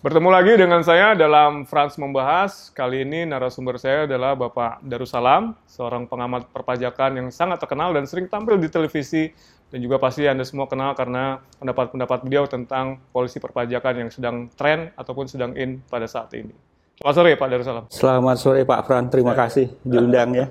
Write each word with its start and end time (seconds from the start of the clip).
Bertemu 0.00 0.32
lagi 0.32 0.56
dengan 0.56 0.80
saya 0.80 1.12
dalam 1.12 1.68
Frans 1.68 2.00
Membahas. 2.00 2.72
Kali 2.72 3.04
ini 3.04 3.28
narasumber 3.28 3.76
saya 3.76 4.08
adalah 4.08 4.32
Bapak 4.32 4.80
Darussalam, 4.80 5.52
seorang 5.68 6.08
pengamat 6.08 6.48
perpajakan 6.48 7.20
yang 7.20 7.28
sangat 7.28 7.60
terkenal 7.60 7.92
dan 7.92 8.08
sering 8.08 8.24
tampil 8.24 8.56
di 8.56 8.72
televisi 8.72 9.28
dan 9.68 9.76
juga 9.84 10.00
pasti 10.00 10.24
Anda 10.24 10.48
semua 10.48 10.72
kenal 10.72 10.96
karena 10.96 11.44
pendapat-pendapat 11.60 12.24
beliau 12.24 12.48
tentang 12.48 12.96
polisi 13.12 13.44
perpajakan 13.44 13.94
yang 14.00 14.08
sedang 14.08 14.48
tren 14.56 14.88
ataupun 14.96 15.28
sedang 15.28 15.52
in 15.52 15.84
pada 15.84 16.08
saat 16.08 16.32
ini. 16.32 16.56
Selamat 16.96 17.14
sore 17.20 17.30
Pak 17.36 17.48
Darussalam. 17.52 17.84
Selamat 17.92 18.36
sore 18.40 18.60
Pak 18.64 18.80
Fran, 18.88 19.04
terima 19.12 19.36
kasih 19.36 19.68
diundang 19.84 20.32
ya. 20.32 20.48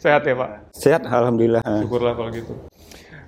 Sehat 0.00 0.24
ya 0.24 0.32
Pak? 0.32 0.72
Sehat, 0.72 1.04
Alhamdulillah. 1.04 1.60
Syukurlah 1.84 2.16
kalau 2.16 2.32
gitu. 2.32 2.64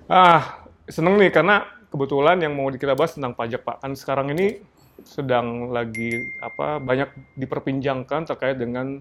Ah, 0.09 0.65
seneng 0.89 1.21
nih 1.21 1.29
karena 1.29 1.69
kebetulan 1.93 2.41
yang 2.41 2.57
mau 2.57 2.73
kita 2.73 2.97
bahas 2.97 3.13
tentang 3.13 3.37
pajak 3.37 3.61
Pak. 3.69 3.85
Kan 3.85 3.93
sekarang 3.93 4.33
ini 4.33 4.65
sedang 5.07 5.71
lagi 5.71 6.15
apa 6.43 6.83
banyak 6.83 7.37
diperbincangkan 7.39 8.27
terkait 8.27 8.59
dengan 8.59 8.99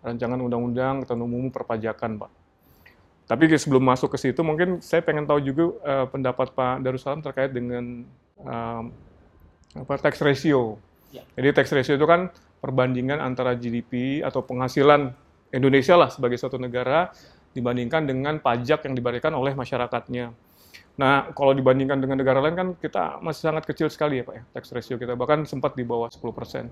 rancangan 0.00 0.40
undang-undang 0.40 1.04
ketentuan 1.04 1.28
umum 1.28 1.52
perpajakan, 1.52 2.20
Pak. 2.20 2.30
Tapi 3.30 3.46
sebelum 3.54 3.86
masuk 3.86 4.10
ke 4.10 4.18
situ, 4.18 4.42
mungkin 4.42 4.82
saya 4.82 5.06
pengen 5.06 5.22
tahu 5.22 5.38
juga 5.38 5.64
uh, 5.86 6.06
pendapat 6.10 6.50
Pak 6.50 6.82
Darussalam 6.82 7.22
terkait 7.22 7.54
dengan 7.54 8.02
um, 8.42 8.90
apa 9.78 9.94
tax 10.02 10.18
ratio. 10.18 10.82
Ya. 11.14 11.22
Jadi 11.38 11.54
tax 11.54 11.70
ratio 11.70 11.94
itu 11.94 12.06
kan 12.10 12.34
perbandingan 12.58 13.22
antara 13.22 13.54
GDP 13.54 14.18
atau 14.26 14.42
penghasilan 14.42 15.14
Indonesia 15.54 15.94
lah 15.94 16.10
sebagai 16.10 16.42
suatu 16.42 16.58
negara 16.58 17.14
dibandingkan 17.54 18.06
dengan 18.06 18.38
pajak 18.42 18.86
yang 18.86 18.94
diberikan 18.98 19.34
oleh 19.34 19.54
masyarakatnya. 19.54 20.49
Nah, 20.98 21.30
kalau 21.32 21.54
dibandingkan 21.54 22.02
dengan 22.02 22.18
negara 22.18 22.42
lain 22.42 22.56
kan 22.58 22.68
kita 22.76 23.22
masih 23.22 23.52
sangat 23.52 23.64
kecil 23.68 23.88
sekali 23.88 24.20
ya 24.20 24.24
Pak 24.26 24.34
ya, 24.34 24.42
tax 24.56 24.64
ratio 24.74 24.98
kita, 24.98 25.14
bahkan 25.14 25.46
sempat 25.46 25.78
di 25.78 25.86
bawah 25.86 26.10
10%. 26.10 26.66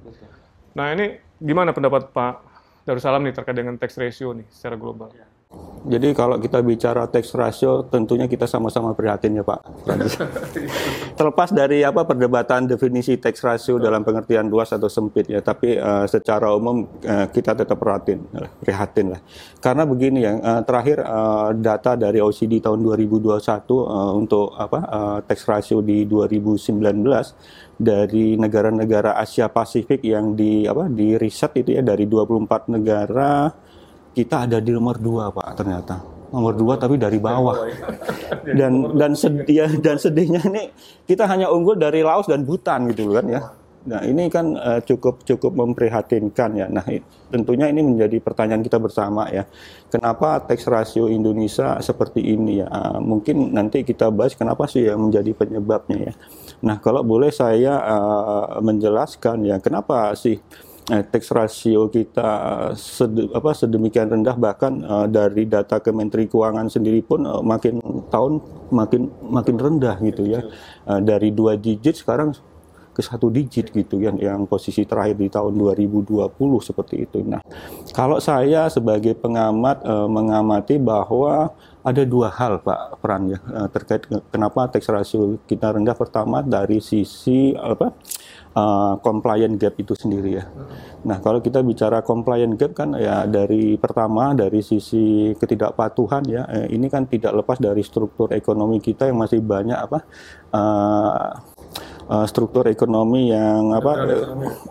Nah, 0.74 0.86
ini 0.92 1.16
gimana 1.38 1.70
pendapat 1.72 2.10
Pak 2.12 2.34
Darussalam 2.84 3.24
nih 3.24 3.36
terkait 3.36 3.56
dengan 3.56 3.78
tax 3.78 3.96
ratio 3.96 4.34
nih 4.34 4.44
secara 4.50 4.76
global? 4.76 5.12
Ya. 5.14 5.37
Jadi 5.88 6.12
kalau 6.12 6.36
kita 6.36 6.60
bicara 6.60 7.08
tax 7.08 7.32
ratio, 7.32 7.80
tentunya 7.88 8.28
kita 8.28 8.44
sama-sama 8.44 8.92
prihatin 8.92 9.40
ya 9.40 9.44
Pak. 9.46 9.88
Terlepas 11.18 11.48
dari 11.56 11.80
apa 11.80 12.04
perdebatan 12.04 12.68
definisi 12.68 13.16
tax 13.16 13.40
ratio 13.40 13.80
dalam 13.80 14.04
pengertian 14.04 14.52
luas 14.52 14.68
atau 14.76 14.92
sempit 14.92 15.24
ya, 15.32 15.40
tapi 15.40 15.80
uh, 15.80 16.04
secara 16.04 16.52
umum 16.52 16.84
uh, 16.84 17.26
kita 17.32 17.56
tetap 17.56 17.80
prihatin, 17.80 18.20
prihatin 18.60 19.16
lah. 19.16 19.20
Karena 19.64 19.88
begini 19.88 20.28
ya, 20.28 20.36
uh, 20.36 20.60
terakhir 20.68 21.00
uh, 21.00 21.56
data 21.56 21.96
dari 21.96 22.20
OECD 22.20 22.60
tahun 22.60 22.84
2021 22.84 23.40
uh, 23.40 24.12
untuk 24.12 24.52
apa 24.60 24.80
uh, 24.84 25.18
tax 25.24 25.48
ratio 25.48 25.80
di 25.80 26.04
2019 26.04 26.84
dari 27.80 28.36
negara-negara 28.36 29.16
Asia 29.16 29.48
Pasifik 29.48 30.04
yang 30.04 30.36
di 30.36 30.68
apa 30.68 30.90
di 30.92 31.16
riset 31.16 31.56
itu 31.56 31.78
ya 31.78 31.80
dari 31.80 32.04
24 32.04 32.74
negara 32.74 33.48
kita 34.18 34.50
ada 34.50 34.58
di 34.58 34.74
nomor 34.74 34.98
dua 34.98 35.30
pak 35.30 35.54
ternyata. 35.54 36.02
Nomor 36.34 36.58
dua 36.58 36.74
tapi 36.74 36.98
dari 36.98 37.22
bawah. 37.22 37.70
Dan 38.42 38.98
dan 38.98 39.14
sedih 39.14 39.78
dan 39.78 39.94
sedihnya 39.94 40.42
ini 40.50 40.74
kita 41.06 41.30
hanya 41.30 41.46
unggul 41.54 41.78
dari 41.78 42.02
Laos 42.02 42.26
dan 42.26 42.42
Bhutan 42.42 42.90
gitu 42.90 43.14
kan 43.14 43.30
ya. 43.30 43.42
Nah 43.88 44.02
ini 44.04 44.26
kan 44.28 44.58
uh, 44.58 44.82
cukup 44.82 45.22
cukup 45.22 45.54
memprihatinkan 45.54 46.50
ya. 46.58 46.66
Nah 46.66 46.82
tentunya 47.30 47.70
ini 47.70 47.80
menjadi 47.80 48.18
pertanyaan 48.18 48.60
kita 48.60 48.82
bersama 48.82 49.30
ya. 49.30 49.46
Kenapa 49.88 50.42
tax 50.44 50.66
ratio 50.66 51.06
Indonesia 51.06 51.78
seperti 51.78 52.20
ini 52.20 52.60
ya? 52.60 52.66
Uh, 52.68 52.98
mungkin 53.00 53.54
nanti 53.54 53.86
kita 53.86 54.10
bahas 54.10 54.34
kenapa 54.34 54.66
sih 54.66 54.84
yang 54.84 55.08
menjadi 55.08 55.30
penyebabnya 55.32 56.10
ya. 56.10 56.14
Nah 56.66 56.82
kalau 56.82 57.06
boleh 57.06 57.30
saya 57.30 57.78
uh, 57.80 58.58
menjelaskan 58.60 59.46
ya 59.46 59.56
kenapa 59.62 60.12
sih 60.18 60.36
eh, 60.90 61.04
tax 61.04 61.30
ratio 61.32 61.88
kita 61.92 62.28
eh, 62.28 62.72
sed, 62.76 63.12
apa, 63.32 63.52
sedemikian 63.52 64.08
rendah 64.08 64.36
bahkan 64.36 64.80
uh, 64.84 65.06
dari 65.06 65.44
data 65.44 65.78
Kementerian 65.78 66.28
Keuangan 66.28 66.68
sendiri 66.72 67.04
pun 67.04 67.24
uh, 67.28 67.44
makin 67.44 67.80
tahun 68.08 68.40
makin 68.72 69.12
makin 69.28 69.56
rendah 69.56 69.96
gitu 70.00 70.24
ya. 70.24 70.40
Uh, 70.88 71.00
dari 71.00 71.32
dua 71.32 71.54
digit 71.56 72.00
sekarang 72.00 72.32
ke 72.98 73.06
satu 73.06 73.30
digit 73.30 73.70
gitu 73.70 74.02
kan 74.02 74.18
yang 74.18 74.42
posisi 74.50 74.82
terakhir 74.82 75.22
di 75.22 75.30
tahun 75.30 75.54
2020 75.54 76.34
seperti 76.58 77.06
itu. 77.06 77.22
Nah, 77.22 77.38
kalau 77.94 78.18
saya 78.18 78.66
sebagai 78.66 79.14
pengamat 79.14 79.86
uh, 79.86 80.10
mengamati 80.10 80.82
bahwa 80.82 81.54
ada 81.86 82.02
dua 82.02 82.26
hal 82.34 82.58
Pak 82.58 82.98
Pran 82.98 83.30
ya 83.30 83.38
uh, 83.54 83.70
terkait 83.70 84.02
kenapa 84.34 84.66
tax 84.66 84.90
ratio 84.90 85.38
kita 85.46 85.78
rendah. 85.78 85.94
Pertama 85.94 86.42
dari 86.42 86.82
sisi 86.82 87.54
apa 87.54 87.94
uh, 88.54 88.94
compliant 89.02 89.58
gap 89.60 89.74
itu 89.76 89.92
sendiri 89.92 90.40
ya. 90.40 90.44
Nah, 91.04 91.18
kalau 91.20 91.42
kita 91.42 91.60
bicara 91.60 92.00
compliant 92.00 92.54
gap 92.56 92.72
kan 92.76 92.94
ya 92.96 93.24
dari 93.28 93.76
pertama 93.76 94.32
dari 94.32 94.64
sisi 94.64 95.32
ketidakpatuhan 95.36 96.22
ya, 96.28 96.42
eh, 96.48 96.66
ini 96.72 96.86
kan 96.88 97.04
tidak 97.08 97.44
lepas 97.44 97.58
dari 97.60 97.82
struktur 97.84 98.32
ekonomi 98.32 98.78
kita 98.78 99.08
yang 99.08 99.18
masih 99.18 99.40
banyak 99.42 99.78
apa 99.78 99.98
uh, 100.52 101.28
uh, 102.08 102.26
struktur 102.26 102.64
ekonomi 102.66 103.30
yang 103.30 103.76
apa 103.76 103.92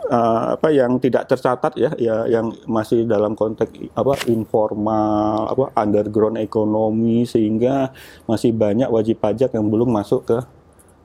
uh, 0.10 0.44
apa 0.58 0.68
yang 0.74 0.98
tidak 0.98 1.30
tercatat 1.30 1.78
ya 1.78 1.92
ya 1.96 2.26
yang 2.28 2.52
masih 2.66 3.06
dalam 3.06 3.38
konteks 3.38 3.94
apa 3.94 4.14
informal 4.28 5.48
apa 5.54 5.66
underground 5.78 6.42
ekonomi 6.42 7.24
sehingga 7.24 7.94
masih 8.26 8.52
banyak 8.52 8.90
wajib 8.90 9.22
pajak 9.22 9.54
yang 9.54 9.70
belum 9.70 9.90
masuk 9.94 10.26
ke 10.26 10.38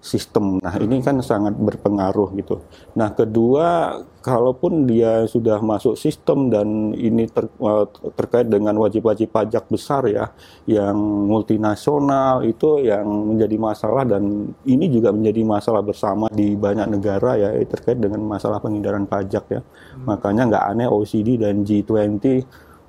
sistem. 0.03 0.59
Nah, 0.59 0.75
ini 0.83 0.99
kan 0.99 1.23
sangat 1.23 1.55
berpengaruh 1.55 2.35
gitu. 2.35 2.59
Nah, 2.99 3.15
kedua, 3.15 4.03
kalaupun 4.19 4.83
dia 4.91 5.31
sudah 5.31 5.63
masuk 5.63 5.95
sistem 5.95 6.51
dan 6.51 6.91
ini 6.99 7.31
ter, 7.31 7.47
eh, 7.47 7.87
terkait 8.19 8.51
dengan 8.51 8.75
wajib-wajib 8.83 9.31
pajak 9.31 9.71
besar 9.71 10.03
ya, 10.11 10.35
yang 10.67 10.99
multinasional 11.31 12.43
itu 12.43 12.83
yang 12.83 13.07
menjadi 13.07 13.55
masalah 13.63 14.03
dan 14.03 14.51
ini 14.67 14.91
juga 14.91 15.15
menjadi 15.15 15.47
masalah 15.47 15.87
bersama 15.87 16.27
di 16.35 16.59
banyak 16.59 16.91
negara 16.91 17.39
ya 17.39 17.55
terkait 17.63 18.03
dengan 18.03 18.27
masalah 18.27 18.59
penghindaran 18.59 19.07
pajak 19.07 19.45
ya. 19.55 19.63
Hmm. 19.63 20.11
Makanya 20.11 20.43
nggak 20.51 20.65
aneh 20.67 20.89
OECD 20.91 21.39
dan 21.39 21.63
G20 21.63 22.43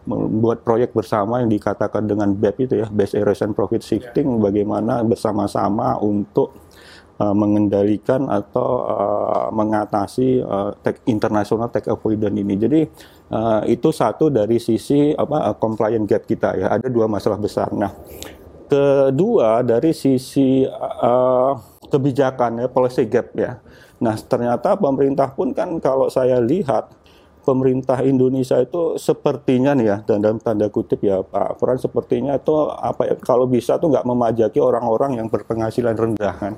membuat 0.04 0.68
proyek 0.68 0.92
bersama 0.92 1.40
yang 1.40 1.48
dikatakan 1.48 2.04
dengan 2.04 2.36
BEP 2.36 2.68
itu 2.68 2.76
ya, 2.84 2.88
Best 2.92 3.16
Erosion 3.16 3.56
Profit 3.56 3.80
Shifting, 3.80 4.28
ya. 4.28 4.40
bagaimana 4.52 5.00
bersama-sama 5.00 5.96
untuk 6.04 6.52
uh, 7.24 7.32
mengendalikan 7.32 8.28
atau 8.28 8.84
uh, 8.84 9.48
mengatasi 9.56 10.44
uh, 10.44 10.76
tech, 10.84 11.00
internasional 11.08 11.72
tech 11.72 11.88
avoidance 11.88 12.36
ini. 12.36 12.56
Jadi 12.60 12.82
uh, 13.32 13.64
itu 13.64 13.96
satu 13.96 14.28
dari 14.28 14.60
sisi 14.60 15.16
apa 15.16 15.48
uh, 15.52 15.56
compliant 15.56 16.04
gap 16.04 16.28
kita 16.28 16.60
ya. 16.60 16.68
Ada 16.76 16.92
dua 16.92 17.08
masalah 17.08 17.40
besar. 17.40 17.72
Nah, 17.72 17.96
kedua 18.68 19.64
dari 19.64 19.96
sisi 19.96 20.68
uh, 20.68 21.56
kebijakan 21.88 22.66
ya 22.66 22.68
policy 22.68 23.08
gap 23.08 23.32
ya. 23.40 23.64
Nah, 24.04 24.20
ternyata 24.20 24.76
pemerintah 24.76 25.32
pun 25.32 25.56
kan 25.56 25.80
kalau 25.80 26.12
saya 26.12 26.44
lihat 26.44 26.92
pemerintah 27.44 28.00
Indonesia 28.02 28.56
itu 28.58 28.96
sepertinya 28.96 29.76
nih 29.76 29.86
ya 29.86 29.98
dan 30.08 30.24
dalam 30.24 30.40
tanda 30.40 30.72
kutip 30.72 31.04
ya 31.04 31.20
Pak 31.22 31.60
Fran 31.60 31.76
sepertinya 31.76 32.40
itu 32.40 32.56
apa 32.72 33.04
ya 33.04 33.16
kalau 33.20 33.46
bisa 33.46 33.76
tuh 33.76 33.92
nggak 33.92 34.08
memajaki 34.08 34.64
orang-orang 34.64 35.20
yang 35.20 35.28
berpenghasilan 35.28 35.94
rendah 35.94 36.34
kan. 36.40 36.54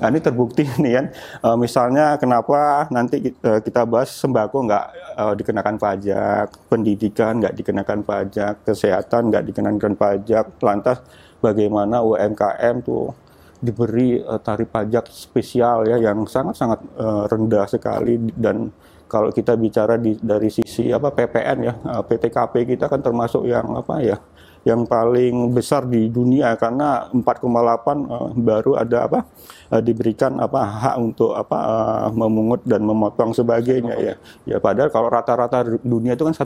Nah, 0.00 0.08
ini 0.08 0.18
terbukti 0.18 0.64
nih 0.82 0.92
kan 0.96 1.06
e, 1.44 1.48
misalnya 1.60 2.16
kenapa 2.16 2.88
nanti 2.88 3.30
kita, 3.30 3.60
kita 3.60 3.84
bahas 3.84 4.08
sembako 4.16 4.56
nggak 4.64 4.84
e, 5.20 5.24
dikenakan 5.44 5.76
pajak, 5.76 6.46
pendidikan 6.72 7.32
nggak 7.38 7.54
dikenakan 7.60 8.00
pajak, 8.00 8.54
kesehatan 8.64 9.28
nggak 9.28 9.44
dikenakan 9.52 9.94
pajak, 9.94 10.56
lantas 10.64 11.04
bagaimana 11.44 12.00
UMKM 12.00 12.80
tuh 12.80 13.12
diberi 13.60 14.24
tarif 14.40 14.72
pajak 14.72 15.12
spesial 15.12 15.84
ya 15.84 16.00
yang 16.00 16.24
sangat-sangat 16.24 16.80
rendah 17.28 17.68
sekali 17.68 18.16
dan 18.32 18.72
kalau 19.10 19.34
kita 19.34 19.58
bicara 19.58 19.98
di, 19.98 20.14
dari 20.22 20.46
sisi 20.46 20.94
apa 20.94 21.10
PPN 21.10 21.58
ya 21.66 21.74
eh, 21.74 22.02
PTKP 22.06 22.78
kita 22.78 22.86
kan 22.86 23.02
termasuk 23.02 23.42
yang 23.50 23.66
apa 23.74 23.98
ya 23.98 24.16
yang 24.60 24.84
paling 24.84 25.56
besar 25.56 25.88
di 25.88 26.12
dunia 26.12 26.52
karena 26.60 27.08
4,8 27.16 27.24
uh, 27.24 28.28
baru 28.36 28.76
ada 28.76 29.08
apa 29.08 29.24
uh, 29.72 29.80
diberikan 29.80 30.36
apa 30.36 30.60
hak 30.60 30.96
untuk 31.00 31.32
apa 31.32 31.56
uh, 31.56 32.08
memungut 32.12 32.60
dan 32.68 32.84
memotong 32.84 33.32
sebagainya 33.32 33.96
ya. 33.96 34.14
Ya 34.44 34.60
padahal 34.60 34.92
kalau 34.92 35.08
rata-rata 35.08 35.64
dunia 35.80 36.12
itu 36.12 36.28
kan 36.28 36.36
1,2 36.36 36.44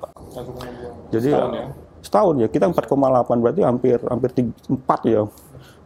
pak. 0.00 0.10
1,2 0.16 1.12
jadi 1.12 1.28
setahun 1.36 1.52
ya? 1.52 1.66
setahun 2.02 2.34
ya 2.40 2.48
kita 2.48 2.66
4,8 2.72 3.44
berarti 3.44 3.60
hampir 3.62 3.98
hampir 4.08 4.30
4 4.32 5.12
ya 5.12 5.22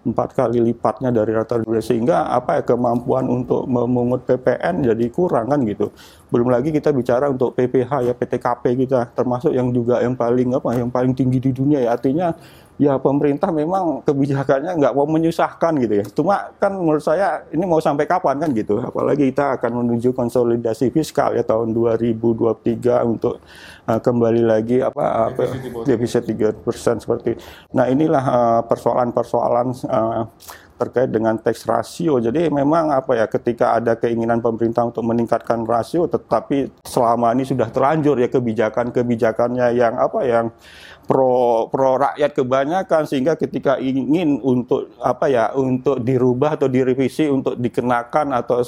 empat 0.06 0.38
kali 0.38 0.62
lipatnya 0.62 1.11
dari 1.11 1.35
rata 1.35 1.58
dunia 1.58 1.82
sehingga 1.82 2.31
apa 2.31 2.58
ya 2.58 2.62
kemampuan 2.62 3.26
untuk 3.26 3.67
memungut 3.67 4.23
PPN 4.23 4.87
jadi 4.87 5.05
kurang 5.11 5.50
kan 5.50 5.61
gitu. 5.67 5.91
Belum 6.31 6.47
lagi 6.50 6.70
kita 6.70 6.94
bicara 6.94 7.26
untuk 7.26 7.58
PPH 7.58 8.06
ya 8.06 8.14
PTKP 8.14 8.87
kita 8.87 9.11
termasuk 9.11 9.50
yang 9.50 9.75
juga 9.75 9.99
yang 9.99 10.14
paling 10.14 10.55
apa 10.55 10.79
yang 10.79 10.88
paling 10.88 11.11
tinggi 11.11 11.43
di 11.43 11.50
dunia 11.50 11.82
ya 11.82 11.99
artinya 11.99 12.31
ya 12.76 13.00
pemerintah 13.00 13.49
memang 13.49 14.05
kebijakannya 14.05 14.76
nggak 14.76 14.94
mau 14.94 15.08
menyusahkan 15.08 15.73
gitu 15.81 15.94
ya. 16.00 16.05
Cuma 16.12 16.53
kan 16.61 16.76
menurut 16.76 17.03
saya 17.03 17.43
ini 17.50 17.64
mau 17.64 17.81
sampai 17.81 18.05
kapan 18.05 18.37
kan 18.37 18.50
gitu. 18.53 18.79
Apalagi 18.85 19.32
kita 19.32 19.56
akan 19.58 19.85
menuju 19.85 20.12
konsolidasi 20.12 20.93
fiskal 20.93 21.35
ya 21.35 21.43
tahun 21.43 21.73
2023 21.73 23.08
untuk 23.08 23.41
uh, 23.87 24.00
kembali 24.03 24.43
lagi 24.43 24.83
apa 24.83 25.31
apa 25.33 25.43
defisit 25.87 26.27
tiga 26.27 26.53
persen 26.53 26.99
seperti. 26.99 27.38
Nah 27.73 27.87
inilah 27.87 28.25
uh, 28.25 28.62
persoalan-persoalan 28.67 29.67
uh, 29.87 30.23
terkait 30.77 31.09
dengan 31.09 31.41
tax 31.41 31.65
rasio. 31.65 32.21
Jadi 32.21 32.53
memang 32.53 32.93
apa 32.93 33.17
ya 33.17 33.27
ketika 33.27 33.81
ada 33.81 33.97
keinginan 33.97 34.44
pemerintah 34.44 34.85
untuk 34.85 35.09
meningkatkan 35.09 35.65
rasio 35.65 36.05
tetapi 36.05 36.69
selama 36.85 37.33
ini 37.33 37.49
sudah 37.49 37.73
terlanjur 37.73 38.21
ya 38.21 38.29
kebijakan-kebijakannya 38.29 39.73
yang 39.73 39.97
apa 39.97 40.21
yang 40.29 40.53
pro 41.09 41.71
pro 41.73 41.97
rakyat 41.97 42.35
kebanyakan 42.35 43.09
sehingga 43.09 43.39
ketika 43.39 43.79
ingin 43.81 44.43
untuk 44.43 44.93
apa 45.00 45.31
ya 45.31 45.55
untuk 45.56 46.03
dirubah 46.03 46.61
atau 46.61 46.69
direvisi 46.69 47.31
untuk 47.31 47.56
dikenakan 47.56 48.37
atau 48.37 48.61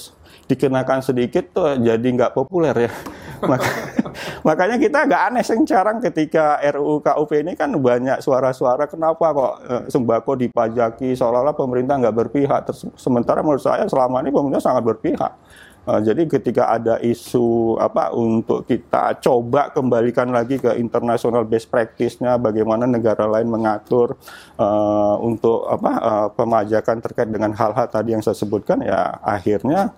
dikenakan 0.49 1.05
sedikit 1.05 1.53
tuh 1.53 1.77
jadi 1.77 2.09
nggak 2.09 2.33
populer 2.33 2.89
ya. 2.89 2.93
Maka, 3.45 3.71
makanya 4.49 4.77
kita 4.81 5.07
nggak 5.07 5.23
aneh 5.31 5.45
sekarang 5.45 6.03
ketika 6.03 6.59
RUU 6.75 7.05
KUP 7.05 7.31
ini 7.39 7.55
kan 7.55 7.71
banyak 7.71 8.19
suara-suara 8.19 8.91
kenapa 8.91 9.31
kok 9.31 9.55
eh, 9.67 9.83
sembako 9.93 10.33
dipajaki 10.49 11.15
seolah-olah 11.15 11.55
pemerintah 11.55 12.01
nggak 12.01 12.17
berpihak. 12.27 12.63
Sementara 12.99 13.45
menurut 13.45 13.63
saya 13.63 13.87
selama 13.87 14.23
ini 14.25 14.31
pemerintah 14.35 14.65
sangat 14.65 14.83
berpihak 14.83 15.33
Uh, 15.89 16.05
jadi 16.05 16.29
ketika 16.29 16.69
ada 16.69 17.01
isu 17.01 17.81
apa 17.81 18.13
untuk 18.13 18.69
kita 18.69 19.17
coba 19.25 19.73
kembalikan 19.73 20.29
lagi 20.29 20.61
ke 20.61 20.77
international 20.77 21.49
best 21.49 21.73
practice-nya 21.73 22.37
bagaimana 22.37 22.85
negara 22.85 23.25
lain 23.25 23.49
mengatur 23.49 24.13
uh, 24.61 25.17
untuk 25.17 25.65
apa 25.65 25.93
uh, 25.97 26.29
pemajakan 26.29 27.01
terkait 27.01 27.33
dengan 27.33 27.57
hal-hal 27.57 27.89
tadi 27.89 28.13
yang 28.13 28.21
saya 28.21 28.37
sebutkan 28.37 28.85
ya 28.85 29.17
akhirnya 29.25 29.97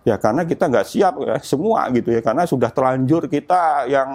Ya 0.00 0.16
karena 0.16 0.48
kita 0.48 0.64
nggak 0.64 0.86
siap 0.88 1.14
ya 1.20 1.36
semua 1.44 1.84
gitu 1.92 2.08
ya 2.08 2.24
karena 2.24 2.48
sudah 2.48 2.72
terlanjur 2.72 3.28
kita 3.28 3.84
yang 3.84 4.08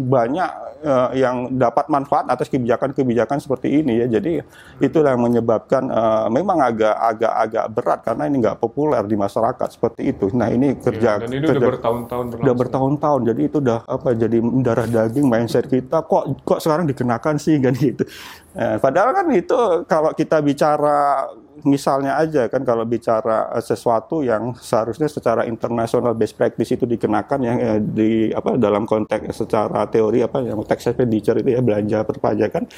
banyak 0.00 0.50
uh, 0.80 1.12
yang 1.12 1.52
dapat 1.52 1.84
manfaat 1.92 2.32
atas 2.32 2.48
kebijakan-kebijakan 2.48 3.36
seperti 3.36 3.84
ini 3.84 4.00
ya 4.00 4.06
jadi 4.08 4.40
itulah 4.80 5.12
yang 5.12 5.20
menyebabkan 5.20 5.84
uh, 5.92 6.32
memang 6.32 6.64
agak 6.64 6.96
agak 6.96 7.32
agak 7.44 7.64
berat 7.76 8.00
karena 8.08 8.22
ini 8.24 8.36
nggak 8.40 8.56
populer 8.56 9.04
di 9.04 9.16
masyarakat 9.20 9.68
seperti 9.68 10.16
itu. 10.16 10.32
Nah 10.32 10.48
ini 10.48 10.72
iya, 10.72 10.80
kerja 10.80 11.10
ya, 11.16 11.20
dan 11.20 11.30
ini 11.30 11.44
kerja, 11.44 11.60
udah 11.60 11.70
bertahun-tahun 11.76 12.24
udah 12.40 12.54
bertahun-tahun 12.56 13.20
jadi 13.28 13.40
itu 13.44 13.56
udah 13.60 13.78
apa 13.84 14.08
jadi 14.16 14.38
darah 14.64 14.88
daging 14.88 15.26
mindset 15.28 15.68
kita 15.68 16.08
kok 16.08 16.24
kok 16.40 16.60
sekarang 16.64 16.88
dikenakan 16.88 17.36
sih 17.36 17.60
kan 17.64 17.76
gitu. 17.76 18.08
Eh, 18.56 18.76
padahal 18.80 19.12
kan 19.12 19.26
itu 19.36 19.58
kalau 19.84 20.10
kita 20.16 20.40
bicara 20.40 21.28
misalnya 21.64 22.20
aja 22.20 22.46
kan 22.46 22.62
kalau 22.62 22.84
bicara 22.86 23.50
uh, 23.50 23.62
sesuatu 23.62 24.20
yang 24.22 24.54
seharusnya 24.58 25.10
secara 25.10 25.46
internasional 25.46 26.14
best 26.14 26.38
practice 26.38 26.74
itu 26.74 26.84
dikenakan 26.84 27.38
yang 27.42 27.56
eh, 27.58 27.80
di 27.80 28.10
apa 28.30 28.54
dalam 28.60 28.86
konteks 28.86 29.34
secara 29.34 29.86
teori 29.90 30.22
apa 30.22 30.42
yang 30.44 30.60
tax 30.62 30.90
expenditure 30.90 31.38
itu 31.40 31.54
ya 31.54 31.60
belanja 31.64 32.04
perpajakan 32.04 32.68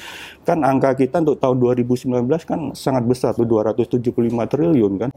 kan 0.41 0.57
angka 0.63 0.97
kita 0.97 1.21
untuk 1.21 1.37
tahun 1.37 1.57
2019 1.61 2.25
kan 2.47 2.59
sangat 2.73 3.03
besar 3.05 3.31
tuh 3.37 3.45
275 3.45 4.09
triliun 4.51 4.93
kan 4.97 5.09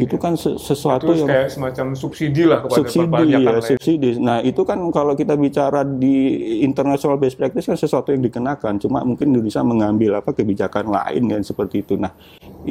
itu 0.00 0.16
kan 0.16 0.32
sesuatu 0.36 1.12
itu 1.12 1.24
yang 1.24 1.28
kayak 1.28 1.48
semacam 1.52 1.86
subsidi 1.92 2.42
lah 2.48 2.64
kepada 2.64 2.78
subsidi 2.80 3.24
ya, 3.28 3.60
subsidi. 3.60 4.10
Nah 4.16 4.38
itu 4.40 4.62
kan 4.64 4.80
kalau 4.88 5.12
kita 5.12 5.36
bicara 5.36 5.84
di 5.84 6.16
international 6.64 7.20
best 7.20 7.36
practice 7.36 7.68
kan 7.68 7.76
sesuatu 7.76 8.08
yang 8.10 8.24
dikenakan, 8.24 8.80
cuma 8.80 9.04
mungkin 9.04 9.36
Indonesia 9.36 9.60
mengambil 9.60 10.24
apa 10.24 10.32
kebijakan 10.32 10.88
lain 10.88 11.22
kan 11.28 11.42
seperti 11.44 11.84
itu. 11.84 11.94
Nah 12.00 12.16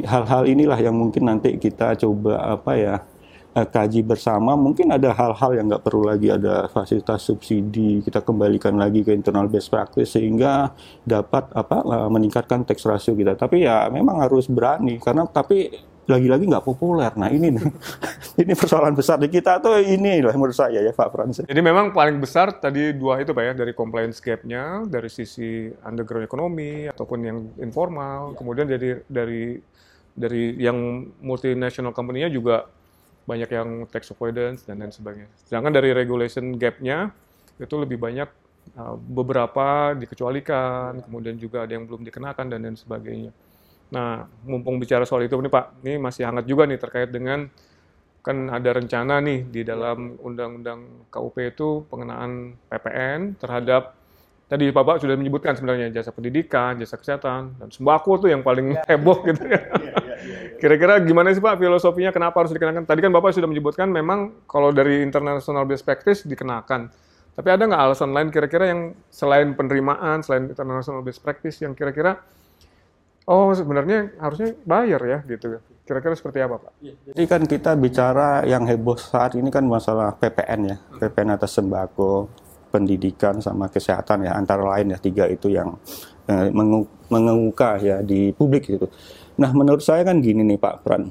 hal-hal 0.02 0.50
inilah 0.50 0.78
yang 0.82 0.96
mungkin 0.98 1.30
nanti 1.30 1.54
kita 1.56 1.94
coba 2.02 2.58
apa 2.58 2.72
ya 2.74 2.94
eh, 3.54 3.66
kaji 3.66 4.02
bersama. 4.02 4.58
Mungkin 4.58 4.90
ada 4.90 5.14
hal-hal 5.14 5.50
yang 5.54 5.66
nggak 5.70 5.84
perlu 5.86 6.10
lagi 6.10 6.34
ada 6.34 6.66
fasilitas 6.66 7.22
subsidi 7.22 8.02
kita 8.02 8.26
kembalikan 8.26 8.74
lagi 8.74 9.06
ke 9.06 9.14
internal 9.14 9.46
best 9.46 9.70
practice 9.70 10.18
sehingga 10.18 10.74
dapat 11.06 11.46
apa 11.54 11.86
eh, 11.86 12.08
meningkatkan 12.10 12.66
tax 12.66 12.82
ratio 12.82 13.14
kita. 13.14 13.38
Tapi 13.38 13.62
ya 13.62 13.86
memang 13.86 14.18
harus 14.18 14.50
berani 14.50 14.98
karena 14.98 15.26
tapi 15.30 15.89
lagi-lagi 16.10 16.44
nggak 16.50 16.66
populer. 16.66 17.12
Nah 17.14 17.30
ini 17.30 17.54
ini 18.42 18.52
persoalan 18.58 18.98
besar 18.98 19.22
di 19.22 19.30
kita 19.30 19.62
tuh 19.62 19.78
ini 19.78 20.18
lah 20.20 20.34
menurut 20.34 20.56
saya 20.58 20.82
ya 20.82 20.90
Pak 20.90 21.08
Frans. 21.14 21.46
Jadi 21.46 21.60
memang 21.62 21.94
paling 21.94 22.18
besar 22.18 22.50
tadi 22.58 22.90
dua 22.90 23.22
itu 23.22 23.30
Pak 23.30 23.44
ya 23.46 23.52
dari 23.54 23.72
compliance 23.72 24.18
gap-nya 24.18 24.82
dari 24.84 25.08
sisi 25.08 25.70
underground 25.86 26.26
ekonomi 26.26 26.90
ataupun 26.90 27.18
yang 27.22 27.38
informal, 27.62 28.34
ya. 28.34 28.42
kemudian 28.42 28.66
dari 28.66 28.98
dari 29.06 29.44
dari 30.10 30.58
yang 30.58 31.06
multinational 31.22 31.94
company-nya 31.94 32.28
juga 32.28 32.66
banyak 33.24 33.50
yang 33.54 33.68
tax 33.86 34.10
avoidance 34.10 34.66
dan 34.66 34.82
lain 34.82 34.90
sebagainya. 34.90 35.30
Sedangkan 35.46 35.70
dari 35.70 35.94
regulation 35.94 36.58
gap-nya 36.58 37.14
itu 37.62 37.74
lebih 37.78 38.00
banyak 38.00 38.26
uh, 38.74 38.96
beberapa 38.98 39.94
dikecualikan, 39.94 40.98
kemudian 41.06 41.38
juga 41.38 41.62
ada 41.62 41.72
yang 41.78 41.86
belum 41.86 42.02
dikenakan 42.02 42.46
dan 42.50 42.58
lain 42.66 42.74
sebagainya. 42.74 43.30
Nah, 43.90 44.26
mumpung 44.46 44.78
bicara 44.78 45.02
soal 45.02 45.26
itu 45.26 45.34
nih 45.34 45.50
Pak, 45.50 45.82
ini 45.82 45.98
masih 45.98 46.22
hangat 46.26 46.46
juga 46.46 46.62
nih 46.66 46.78
terkait 46.78 47.10
dengan 47.10 47.50
kan 48.20 48.36
ada 48.52 48.76
rencana 48.76 49.18
nih 49.24 49.48
di 49.48 49.64
dalam 49.64 50.20
Undang-Undang 50.20 51.08
KUP 51.08 51.36
itu 51.40 51.88
pengenaan 51.88 52.52
PPN 52.68 53.40
terhadap 53.40 53.96
tadi 54.44 54.68
Bapak 54.68 55.00
sudah 55.00 55.16
menyebutkan 55.16 55.56
sebenarnya 55.56 55.88
jasa 55.88 56.12
pendidikan, 56.12 56.76
jasa 56.76 57.00
kesehatan, 57.00 57.56
dan 57.56 57.68
sembako 57.72 58.26
tuh 58.26 58.28
yang 58.28 58.44
paling 58.44 58.76
ya. 58.76 58.84
heboh 58.92 59.24
gitu 59.24 59.42
ya. 59.46 59.56
Iya, 59.56 59.62
iya, 59.78 59.92
iya, 60.20 60.58
Kira-kira 60.60 61.00
gimana 61.00 61.32
sih 61.32 61.40
Pak 61.40 61.56
filosofinya 61.56 62.12
kenapa 62.12 62.44
harus 62.44 62.52
dikenakan? 62.52 62.84
Tadi 62.84 63.00
kan 63.00 63.10
Bapak 63.14 63.32
sudah 63.32 63.48
menyebutkan 63.48 63.88
memang 63.88 64.44
kalau 64.44 64.68
dari 64.74 65.00
international 65.00 65.64
best 65.64 65.86
practice 65.88 66.28
dikenakan. 66.28 66.92
Tapi 67.30 67.48
ada 67.48 67.62
nggak 67.64 67.82
alasan 67.88 68.12
lain 68.12 68.28
kira-kira 68.28 68.68
yang 68.68 68.92
selain 69.08 69.56
penerimaan, 69.56 70.20
selain 70.20 70.50
international 70.50 71.00
best 71.00 71.24
practice 71.24 71.56
yang 71.64 71.72
kira-kira 71.72 72.20
oh 73.26 73.50
sebenarnya 73.52 74.16
harusnya 74.20 74.56
bayar 74.64 75.00
ya 75.04 75.18
gitu. 75.26 75.60
Kira-kira 75.84 76.14
seperti 76.14 76.38
apa 76.38 76.62
Pak? 76.62 76.72
Iya, 76.78 76.94
jadi 77.10 77.22
kan 77.26 77.42
kita 77.50 77.74
bicara 77.74 78.46
yang 78.46 78.62
heboh 78.62 78.94
saat 78.94 79.34
ini 79.34 79.50
kan 79.50 79.66
masalah 79.66 80.14
PPN 80.14 80.60
ya, 80.70 80.76
PPN 81.02 81.34
atas 81.34 81.58
sembako, 81.58 82.30
pendidikan 82.70 83.42
sama 83.42 83.66
kesehatan 83.66 84.22
ya 84.22 84.38
antara 84.38 84.62
lain 84.62 84.94
ya 84.94 84.98
tiga 85.02 85.26
itu 85.26 85.50
yang 85.50 85.74
eh, 86.30 86.46
mengemuka 87.10 87.82
ya 87.82 88.06
di 88.06 88.30
publik 88.30 88.70
gitu. 88.70 88.86
Nah 89.34 89.50
menurut 89.50 89.82
saya 89.82 90.06
kan 90.06 90.22
gini 90.22 90.46
nih 90.46 90.62
Pak 90.62 90.86
Pran, 90.86 91.10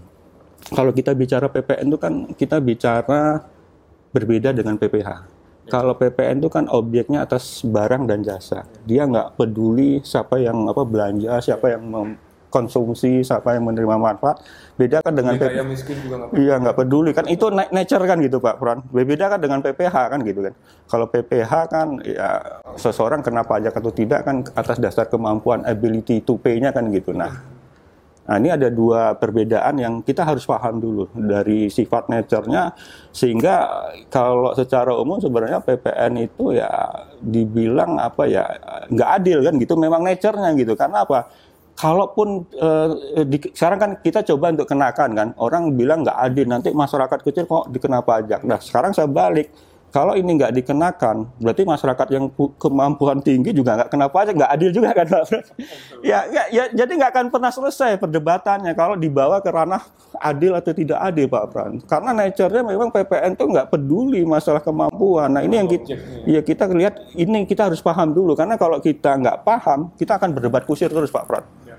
kalau 0.71 0.95
kita 0.95 1.11
bicara 1.11 1.51
PPN 1.51 1.85
itu 1.91 1.99
kan 1.99 2.13
kita 2.33 2.63
bicara 2.63 3.43
berbeda 4.15 4.55
dengan 4.55 4.79
PPH. 4.79 5.38
Kalau 5.69 5.93
PPN 5.95 6.41
itu 6.41 6.49
kan 6.49 6.65
objeknya 6.67 7.23
atas 7.23 7.61
barang 7.61 8.09
dan 8.09 8.25
jasa. 8.25 8.65
Dia 8.83 9.05
nggak 9.05 9.37
peduli 9.37 10.01
siapa 10.01 10.41
yang 10.41 10.65
apa 10.65 10.81
belanja, 10.83 11.37
siapa 11.39 11.77
yang 11.77 12.17
konsumsi, 12.49 13.21
siapa 13.21 13.53
yang 13.53 13.69
menerima 13.69 13.95
manfaat. 13.95 14.41
Beda 14.73 15.05
kan 15.05 15.13
dengan 15.13 15.37
PPH. 15.37 15.61
miskin 15.69 15.97
juga 16.01 16.15
nggak 16.25 16.29
Iya 16.33 16.55
nggak 16.57 16.75
peduli 16.81 17.11
kan 17.13 17.25
itu 17.29 17.45
nature 17.53 18.03
kan 18.09 18.17
gitu 18.19 18.41
Pak 18.41 18.55
Pran. 18.57 18.81
Beda 18.89 19.25
kan 19.29 19.39
dengan 19.39 19.61
PPH 19.61 19.95
kan 20.09 20.19
gitu 20.25 20.39
kan. 20.49 20.53
Kalau 20.89 21.05
PPH 21.05 21.53
kan 21.69 21.87
ya 22.01 22.29
seseorang 22.73 23.21
kena 23.21 23.45
pajak 23.45 23.77
atau 23.77 23.93
tidak 23.93 24.25
kan 24.25 24.41
atas 24.57 24.81
dasar 24.81 25.05
kemampuan 25.05 25.61
ability 25.63 26.25
to 26.25 26.41
pay-nya 26.41 26.73
kan 26.73 26.89
gitu. 26.89 27.13
Nah 27.13 27.58
Nah 28.29 28.37
ini 28.37 28.53
ada 28.53 28.69
dua 28.69 29.17
perbedaan 29.17 29.81
yang 29.81 30.05
kita 30.05 30.21
harus 30.21 30.45
paham 30.45 30.77
dulu 30.77 31.09
dari 31.17 31.65
sifat 31.65 32.13
nature-nya 32.13 32.77
sehingga 33.09 33.89
kalau 34.13 34.53
secara 34.53 34.93
umum 34.93 35.17
sebenarnya 35.17 35.57
PPN 35.65 36.29
itu 36.29 36.53
ya 36.53 36.69
dibilang 37.17 37.97
apa 37.97 38.29
ya 38.29 38.45
nggak 38.85 39.09
adil 39.17 39.41
kan 39.41 39.57
gitu 39.57 39.73
memang 39.73 40.05
nature-nya 40.05 40.53
gitu. 40.53 40.77
Karena 40.77 41.09
apa? 41.09 41.25
Kalaupun 41.73 42.45
eh, 42.53 43.25
di, 43.25 43.41
sekarang 43.49 43.79
kan 43.81 43.91
kita 43.97 44.21
coba 44.21 44.53
untuk 44.53 44.69
kenakan 44.69 45.09
kan 45.17 45.27
orang 45.41 45.73
bilang 45.73 46.05
nggak 46.05 46.19
adil 46.21 46.45
nanti 46.45 46.69
masyarakat 46.69 47.19
kecil 47.25 47.49
kok 47.49 47.73
dikena 47.73 48.05
pajak. 48.05 48.45
Nah 48.45 48.61
sekarang 48.61 48.93
saya 48.93 49.09
balik 49.09 49.49
kalau 49.89 50.13
ini 50.13 50.37
nggak 50.37 50.53
dikenakan, 50.53 51.41
berarti 51.41 51.65
masyarakat 51.65 52.07
yang 52.13 52.29
kemampuan 52.61 53.25
tinggi 53.25 53.49
juga 53.49 53.73
nggak 53.73 53.89
kena 53.89 54.05
pajak, 54.05 54.37
nggak 54.37 54.51
adil 54.53 54.69
juga 54.69 54.93
kan 54.93 55.05
Pak? 55.09 55.21
ya, 56.05 56.29
ya, 56.29 56.43
ya, 56.53 56.63
jadi 56.69 56.91
nggak 56.93 57.11
akan 57.17 57.25
pernah 57.33 57.49
selesai 57.49 57.97
perdebatannya 57.97 58.77
kalau 58.77 58.93
dibawa 58.93 59.41
ke 59.41 59.49
ranah 59.49 59.81
adil 60.21 60.53
atau 60.53 60.77
tidak 60.77 61.01
adil 61.01 61.25
Pak 61.25 61.45
Pran. 61.49 61.71
Karena 61.89 62.13
nature-nya 62.13 62.61
memang 62.61 62.93
PPN 62.93 63.33
itu 63.33 63.45
nggak 63.49 63.67
peduli 63.73 64.21
masalah 64.29 64.61
kemampuan. 64.61 65.33
Nah 65.33 65.41
ini 65.41 65.55
yang 65.57 65.69
kita, 65.69 65.97
ya 66.29 66.41
kita 66.45 66.69
lihat, 66.69 67.09
ini 67.17 67.49
kita 67.49 67.73
harus 67.73 67.81
paham 67.81 68.13
dulu. 68.13 68.37
Karena 68.37 68.61
kalau 68.61 68.77
kita 68.77 69.17
nggak 69.17 69.41
paham, 69.41 69.89
kita 69.97 70.21
akan 70.21 70.37
berdebat 70.37 70.69
kusir 70.69 70.93
terus 70.93 71.09
Pak 71.09 71.25
Pran. 71.25 71.43
Ya. 71.65 71.75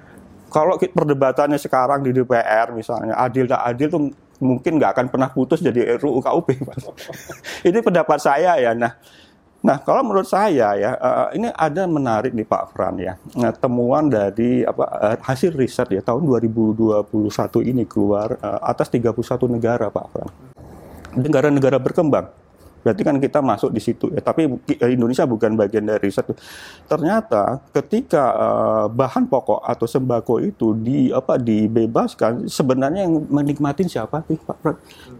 Kalau 0.50 0.74
perdebatannya 0.74 1.62
sekarang 1.62 2.02
di 2.02 2.10
DPR 2.10 2.74
misalnya, 2.74 3.14
adil 3.14 3.46
tak 3.46 3.62
adil 3.62 3.86
tuh 3.86 4.02
mungkin 4.40 4.80
nggak 4.80 4.96
akan 4.96 5.06
pernah 5.12 5.28
putus 5.30 5.60
jadi 5.60 6.00
RUU 6.00 6.24
KUP. 6.24 6.48
Ini 7.68 7.78
pendapat 7.84 8.18
saya 8.18 8.56
ya. 8.56 8.72
Nah, 8.72 8.96
Nah, 9.60 9.76
kalau 9.84 10.00
menurut 10.00 10.24
saya 10.24 10.72
ya, 10.72 10.96
uh, 10.96 11.28
ini 11.36 11.52
ada 11.52 11.84
menarik 11.84 12.32
nih 12.32 12.48
Pak 12.48 12.72
Fran 12.72 12.96
ya, 12.96 13.20
nah, 13.36 13.52
temuan 13.52 14.08
dari 14.08 14.64
apa 14.64 14.88
uh, 14.88 15.16
hasil 15.20 15.52
riset 15.52 15.92
ya 15.92 16.00
tahun 16.00 16.24
2021 16.24 17.04
ini 17.68 17.84
keluar 17.84 18.40
uh, 18.40 18.60
atas 18.64 18.88
31 18.88 19.12
negara 19.52 19.92
Pak 19.92 20.06
Fran, 20.16 20.30
negara-negara 21.12 21.76
berkembang. 21.76 22.32
Berarti 22.80 23.02
kan 23.04 23.16
kita 23.20 23.38
masuk 23.44 23.70
di 23.70 23.80
situ 23.80 24.08
ya, 24.12 24.24
tapi 24.24 24.48
Indonesia 24.88 25.28
bukan 25.28 25.52
bagian 25.56 25.84
dari 25.84 26.08
riset. 26.08 26.24
Ternyata 26.88 27.60
ketika 27.76 28.24
uh, 28.32 28.86
bahan 28.88 29.28
pokok 29.28 29.60
atau 29.64 29.86
sembako 29.86 30.40
itu 30.40 30.72
di 30.76 31.12
apa 31.12 31.36
dibebaskan, 31.36 32.48
sebenarnya 32.48 33.04
yang 33.04 33.28
menikmatin 33.28 33.88
siapa 33.88 34.24
sih 34.24 34.40
Pak? 34.40 34.58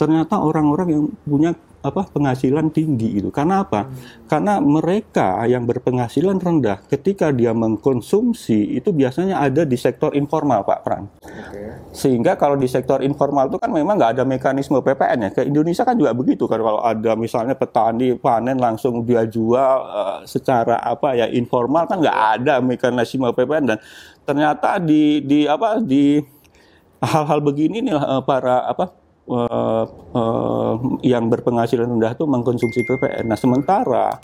Ternyata 0.00 0.40
orang-orang 0.40 0.88
yang 0.88 1.04
punya 1.24 1.52
apa 1.80 2.04
penghasilan 2.12 2.68
tinggi 2.68 3.20
itu. 3.20 3.32
Karena 3.32 3.64
apa? 3.64 3.88
Hmm. 3.88 4.28
Karena 4.28 4.54
mereka 4.60 5.40
yang 5.48 5.64
berpenghasilan 5.64 6.36
rendah 6.36 6.84
ketika 6.86 7.32
dia 7.32 7.56
mengkonsumsi 7.56 8.76
itu 8.76 8.92
biasanya 8.92 9.40
ada 9.40 9.64
di 9.64 9.76
sektor 9.80 10.12
informal, 10.12 10.62
Pak 10.62 10.80
Pran. 10.84 11.04
Okay. 11.24 11.80
Sehingga 11.90 12.36
kalau 12.36 12.60
di 12.60 12.68
sektor 12.68 13.00
informal 13.00 13.48
itu 13.48 13.56
kan 13.56 13.72
memang 13.72 13.96
nggak 13.96 14.20
ada 14.20 14.24
mekanisme 14.28 14.78
PPN 14.78 15.18
ya. 15.26 15.30
Ke 15.32 15.42
Indonesia 15.48 15.82
kan 15.82 15.96
juga 15.96 16.12
begitu 16.12 16.44
kan 16.44 16.60
kalau 16.60 16.84
ada 16.84 17.16
misalnya 17.16 17.56
petani 17.56 18.14
panen 18.14 18.60
langsung 18.60 19.02
dia 19.02 19.24
jual 19.24 19.76
uh, 19.88 20.18
secara 20.28 20.78
apa 20.84 21.16
ya 21.16 21.26
informal 21.32 21.88
kan 21.88 21.98
nggak 21.98 22.20
ada 22.38 22.54
mekanisme 22.60 23.26
PPN 23.32 23.64
dan 23.74 23.78
ternyata 24.28 24.76
di 24.78 25.24
di 25.24 25.48
apa 25.48 25.80
di 25.80 26.20
hal-hal 27.00 27.40
begini 27.40 27.80
nih 27.80 27.96
uh, 27.96 28.20
para 28.20 28.68
apa 28.68 28.99
uh, 29.30 29.84
uh, 30.12 30.74
yang 31.06 31.30
berpenghasilan 31.30 31.86
rendah 31.86 32.12
itu 32.12 32.26
mengkonsumsi 32.26 32.82
PPN. 32.82 33.30
Nah, 33.30 33.38
sementara 33.38 34.18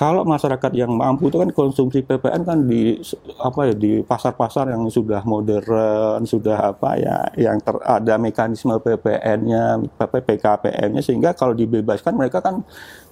kalau 0.00 0.24
masyarakat 0.24 0.72
yang 0.72 0.96
mampu 0.96 1.28
itu 1.28 1.36
kan 1.36 1.52
konsumsi 1.52 2.00
PPN 2.00 2.40
kan 2.48 2.64
di 2.64 2.96
apa 3.36 3.68
ya 3.68 3.74
di 3.76 4.00
pasar-pasar 4.00 4.72
yang 4.72 4.88
sudah 4.88 5.20
modern, 5.28 6.24
sudah 6.24 6.72
apa 6.72 6.96
ya 6.96 7.28
yang 7.36 7.60
ter, 7.60 7.76
ada 7.84 8.16
mekanisme 8.16 8.80
PPN-nya, 8.80 9.84
PKPM-nya 10.00 11.04
sehingga 11.04 11.36
kalau 11.36 11.52
dibebaskan 11.52 12.16
mereka 12.16 12.40
kan 12.40 12.64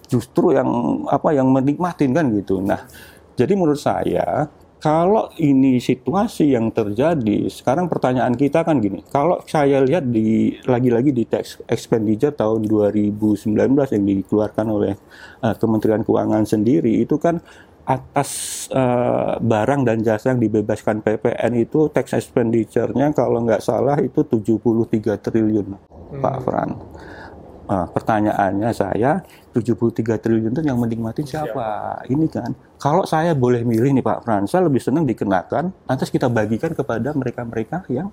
justru 0.08 0.56
yang 0.56 1.04
apa 1.12 1.28
yang 1.37 1.52
menikmatin 1.52 2.16
kan 2.16 2.32
gitu. 2.32 2.64
Nah, 2.64 2.80
jadi 3.37 3.52
menurut 3.52 3.85
saya 3.85 4.49
kalau 4.78 5.26
ini 5.42 5.82
situasi 5.82 6.54
yang 6.54 6.70
terjadi, 6.70 7.50
sekarang 7.50 7.90
pertanyaan 7.90 8.30
kita 8.38 8.62
kan 8.62 8.78
gini, 8.78 9.02
kalau 9.11 9.42
saya 9.42 9.82
lihat 9.82 10.06
di 10.06 10.54
lagi-lagi 10.62 11.11
di 11.11 11.26
tax 11.26 11.58
expenditure 11.66 12.30
tahun 12.30 12.62
2019 12.62 13.42
yang 13.75 14.04
dikeluarkan 14.06 14.66
oleh 14.70 14.94
uh, 15.42 15.54
Kementerian 15.58 16.06
Keuangan 16.06 16.47
sendiri 16.47 17.02
itu 17.02 17.18
kan 17.18 17.42
atas 17.90 18.30
uh, 18.70 19.40
barang 19.42 19.82
dan 19.82 19.99
jasa 20.04 20.30
yang 20.30 20.44
dibebaskan 20.44 21.02
PPN 21.02 21.58
itu 21.58 21.90
tax 21.90 22.14
expenditure-nya 22.14 23.11
kalau 23.16 23.42
nggak 23.42 23.64
salah 23.64 23.99
itu 23.99 24.23
73 24.23 25.18
triliun, 25.18 25.75
hmm. 25.75 26.23
Pak 26.23 26.37
Fran. 26.47 26.70
Uh, 27.68 27.84
pertanyaannya 27.92 28.72
saya 28.72 29.20
73 29.52 30.16
triliun 30.25 30.56
itu 30.56 30.64
yang 30.64 30.80
menikmati 30.80 31.20
siapa? 31.20 31.52
siapa? 31.52 31.68
Ini 32.08 32.26
kan. 32.32 32.50
Kalau 32.80 33.04
saya 33.04 33.37
boleh 33.37 33.60
milih 33.60 33.92
nih 33.92 34.00
Pak 34.00 34.25
Frans, 34.25 34.48
saya 34.48 34.64
lebih 34.64 34.80
senang 34.80 35.04
dikenakan, 35.04 35.68
lantas 35.84 36.08
kita 36.08 36.32
bagikan 36.32 36.72
kepada 36.72 37.12
mereka-mereka 37.12 37.84
yang 37.92 38.08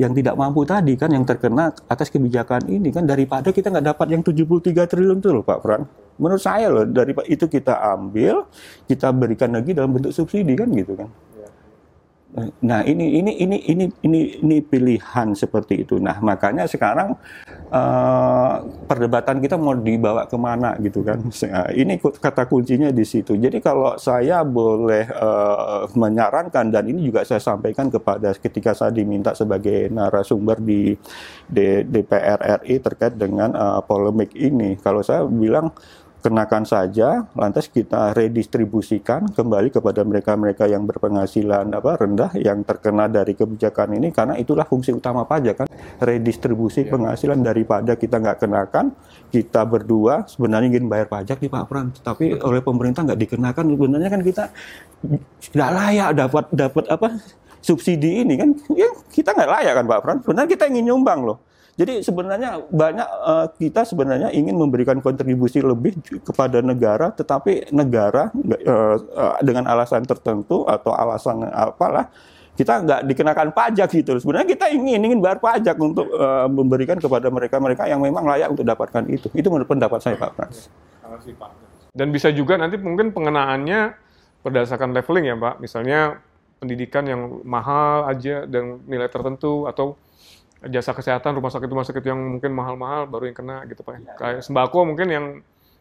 yang 0.00 0.16
tidak 0.16 0.40
mampu 0.40 0.64
tadi 0.64 0.96
kan 0.96 1.12
yang 1.12 1.20
terkena 1.28 1.68
atas 1.84 2.08
kebijakan 2.08 2.64
ini 2.64 2.88
kan 2.88 3.04
daripada 3.04 3.52
kita 3.52 3.68
nggak 3.68 3.92
dapat 3.92 4.06
yang 4.08 4.22
73 4.24 4.88
triliun 4.88 5.20
itu 5.20 5.28
loh 5.28 5.44
Pak 5.44 5.58
Fran. 5.60 5.84
Menurut 6.16 6.40
saya 6.40 6.72
loh 6.72 6.88
dari 6.88 7.12
itu 7.28 7.44
kita 7.44 7.76
ambil, 7.92 8.48
kita 8.88 9.12
berikan 9.12 9.52
lagi 9.52 9.76
dalam 9.76 9.92
bentuk 9.92 10.16
subsidi 10.16 10.56
kan 10.56 10.72
gitu 10.72 10.96
kan. 10.96 11.12
Nah 12.64 12.80
ini 12.88 13.20
ini 13.20 13.44
ini 13.44 13.56
ini 13.68 13.84
ini 14.08 14.20
ini 14.40 14.56
pilihan 14.64 15.36
seperti 15.36 15.84
itu. 15.84 16.00
Nah 16.00 16.16
makanya 16.24 16.64
sekarang 16.64 17.12
uh, 17.68 18.54
perdebatan 18.88 19.36
kita 19.44 19.60
mau 19.60 19.76
dibawa 19.76 20.24
ke 20.24 20.40
mana 20.40 20.72
gitu 20.80 21.04
kan? 21.04 21.20
Ini 21.76 22.00
kata 22.00 22.48
kuncinya 22.48 22.88
di 22.88 23.04
situ. 23.04 23.36
Jadi 23.36 23.60
kalau 23.60 24.00
saya 24.00 24.40
boleh 24.48 25.12
uh, 25.12 25.84
menyarankan 25.92 26.72
dan 26.72 26.88
ini 26.88 27.04
juga 27.12 27.20
saya 27.28 27.36
sampaikan 27.44 27.92
kepada 27.92 28.32
ketika 28.40 28.72
saya 28.72 28.96
diminta 28.96 29.36
sebagai 29.36 29.92
narasumber 29.92 30.56
di, 30.56 30.96
di 31.44 31.84
DPR 31.84 32.64
RI 32.64 32.80
terkait 32.80 33.12
dengan 33.12 33.52
uh, 33.52 33.84
polemik 33.84 34.32
ini, 34.32 34.80
kalau 34.80 35.04
saya 35.04 35.28
bilang 35.28 35.68
kenakan 36.22 36.62
saja, 36.62 37.26
lantas 37.34 37.66
kita 37.66 38.14
redistribusikan 38.14 39.26
kembali 39.34 39.74
kepada 39.74 40.06
mereka-mereka 40.06 40.70
yang 40.70 40.86
berpenghasilan 40.86 41.66
apa 41.74 41.98
rendah 41.98 42.30
yang 42.38 42.62
terkena 42.62 43.10
dari 43.10 43.34
kebijakan 43.34 43.98
ini 43.98 44.14
karena 44.14 44.38
itulah 44.38 44.62
fungsi 44.62 44.94
utama 44.94 45.26
pajak 45.26 45.66
kan? 45.66 45.68
Redistribusi 45.98 46.86
ya. 46.86 46.94
penghasilan 46.94 47.42
daripada 47.42 47.98
kita 47.98 48.22
nggak 48.22 48.38
kenakan 48.46 48.94
kita 49.34 49.66
berdua 49.66 50.22
sebenarnya 50.30 50.78
ingin 50.78 50.86
bayar 50.86 51.10
pajak 51.10 51.42
nih 51.42 51.50
Pak 51.50 51.64
Pram 51.66 51.90
tapi 52.06 52.38
oleh 52.38 52.62
pemerintah 52.62 53.02
nggak 53.02 53.20
dikenakan. 53.20 53.64
Sebenarnya 53.74 54.08
kan 54.14 54.22
kita 54.22 54.44
nggak 55.58 55.70
layak 55.74 56.10
dapat 56.14 56.44
dapat 56.54 56.84
apa 56.86 57.08
subsidi 57.58 58.22
ini 58.22 58.38
kan? 58.38 58.54
Ya 58.78 58.94
kita 59.10 59.34
nggak 59.34 59.50
layak 59.50 59.72
kan 59.74 59.84
Pak 59.90 60.00
Pram 60.06 60.16
sebenarnya 60.22 60.50
kita 60.54 60.64
ingin 60.70 60.94
nyumbang 60.94 61.26
loh 61.26 61.51
jadi 61.72 62.04
sebenarnya 62.04 62.68
banyak 62.68 63.08
uh, 63.08 63.46
kita 63.56 63.88
sebenarnya 63.88 64.28
ingin 64.36 64.60
memberikan 64.60 65.00
kontribusi 65.00 65.64
lebih 65.64 65.96
kepada 66.20 66.60
negara, 66.60 67.08
tetapi 67.08 67.72
negara 67.72 68.28
uh, 68.68 68.96
uh, 69.00 69.36
dengan 69.40 69.64
alasan 69.64 70.04
tertentu 70.04 70.68
atau 70.68 70.92
alasan 70.92 71.48
apalah 71.48 72.12
kita 72.52 72.84
nggak 72.84 73.00
dikenakan 73.08 73.48
pajak 73.56 73.88
gitu. 73.88 74.12
Sebenarnya 74.20 74.52
kita 74.52 74.68
ingin 74.68 75.00
ingin 75.00 75.18
bayar 75.24 75.40
pajak 75.40 75.72
untuk 75.80 76.12
uh, 76.12 76.44
memberikan 76.44 77.00
kepada 77.00 77.32
mereka-mereka 77.32 77.88
yang 77.88 78.04
memang 78.04 78.28
layak 78.28 78.52
untuk 78.52 78.68
dapatkan 78.68 79.08
itu. 79.08 79.32
Itu 79.32 79.48
menurut 79.48 79.68
pendapat 79.68 80.04
saya 80.04 80.20
Pak 80.20 80.30
Frans. 80.36 80.68
Dan 81.96 82.12
bisa 82.12 82.28
juga 82.28 82.60
nanti 82.60 82.76
mungkin 82.76 83.16
pengenaannya 83.16 83.96
berdasarkan 84.44 84.92
leveling 84.92 85.32
ya 85.32 85.36
Pak. 85.40 85.54
Misalnya 85.64 86.20
pendidikan 86.60 87.08
yang 87.08 87.40
mahal 87.48 88.12
aja 88.12 88.44
dan 88.44 88.84
nilai 88.84 89.08
tertentu 89.08 89.64
atau 89.64 89.96
jasa 90.70 90.94
kesehatan 90.94 91.34
rumah 91.34 91.50
sakit 91.50 91.66
rumah 91.66 91.86
sakit 91.86 92.04
yang 92.06 92.18
mungkin 92.38 92.54
mahal-mahal 92.54 93.10
baru 93.10 93.30
yang 93.30 93.36
kena 93.36 93.56
gitu 93.66 93.82
pak. 93.82 93.98
Ya. 93.98 94.14
Kayak 94.14 94.40
sembako 94.46 94.78
mungkin 94.94 95.08
yang 95.10 95.26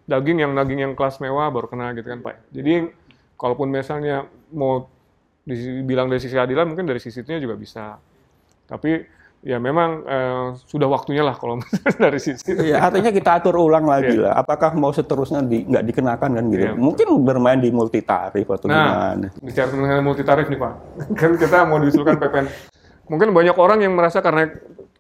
daging 0.10 0.38
yang 0.42 0.52
daging 0.58 0.80
yang 0.82 0.94
kelas 0.98 1.22
mewah 1.22 1.54
baru 1.54 1.70
kena 1.70 1.94
gitu 1.94 2.08
kan 2.10 2.20
pak. 2.26 2.36
Jadi 2.50 2.90
kalaupun 3.38 3.70
misalnya 3.70 4.26
mau 4.50 4.90
dibilang 5.46 6.10
dari 6.10 6.22
sisi 6.22 6.34
keadilan 6.34 6.66
mungkin 6.74 6.86
dari 6.90 6.98
sisi 6.98 7.22
itu 7.22 7.38
juga 7.38 7.54
bisa. 7.58 8.02
Tapi 8.66 9.22
ya 9.42 9.58
memang 9.58 10.06
eh, 10.06 10.46
sudah 10.70 10.86
waktunya 10.86 11.26
lah 11.26 11.38
kalau 11.38 11.62
dari 12.04 12.18
sisi 12.18 12.42
itu. 12.42 12.62
Ya, 12.66 12.82
artinya 12.82 13.14
kita 13.14 13.42
atur 13.42 13.58
ulang 13.58 13.86
lagi 13.86 14.18
yeah. 14.18 14.34
lah. 14.34 14.34
Apakah 14.42 14.74
mau 14.74 14.94
seterusnya 14.94 15.46
di, 15.46 15.66
nggak 15.66 15.86
dikenakan 15.94 16.30
kan 16.42 16.46
gitu? 16.50 16.66
Yeah, 16.74 16.78
Mungkin 16.78 17.08
betul. 17.10 17.26
bermain 17.26 17.60
di 17.62 17.70
multi 17.70 18.02
tarif 18.02 18.50
atau 18.50 18.66
nah, 18.70 19.14
gimana? 19.18 19.28
Bicara 19.42 19.68
tentang 19.70 20.02
multi 20.06 20.24
tarif 20.26 20.46
nih 20.50 20.60
pak, 20.62 20.74
kan 21.20 21.32
kita 21.38 21.58
mau 21.70 21.78
diusulkan 21.82 22.18
PPN 22.18 22.71
mungkin 23.12 23.36
banyak 23.36 23.60
orang 23.60 23.84
yang 23.84 23.92
merasa 23.92 24.24
karena 24.24 24.48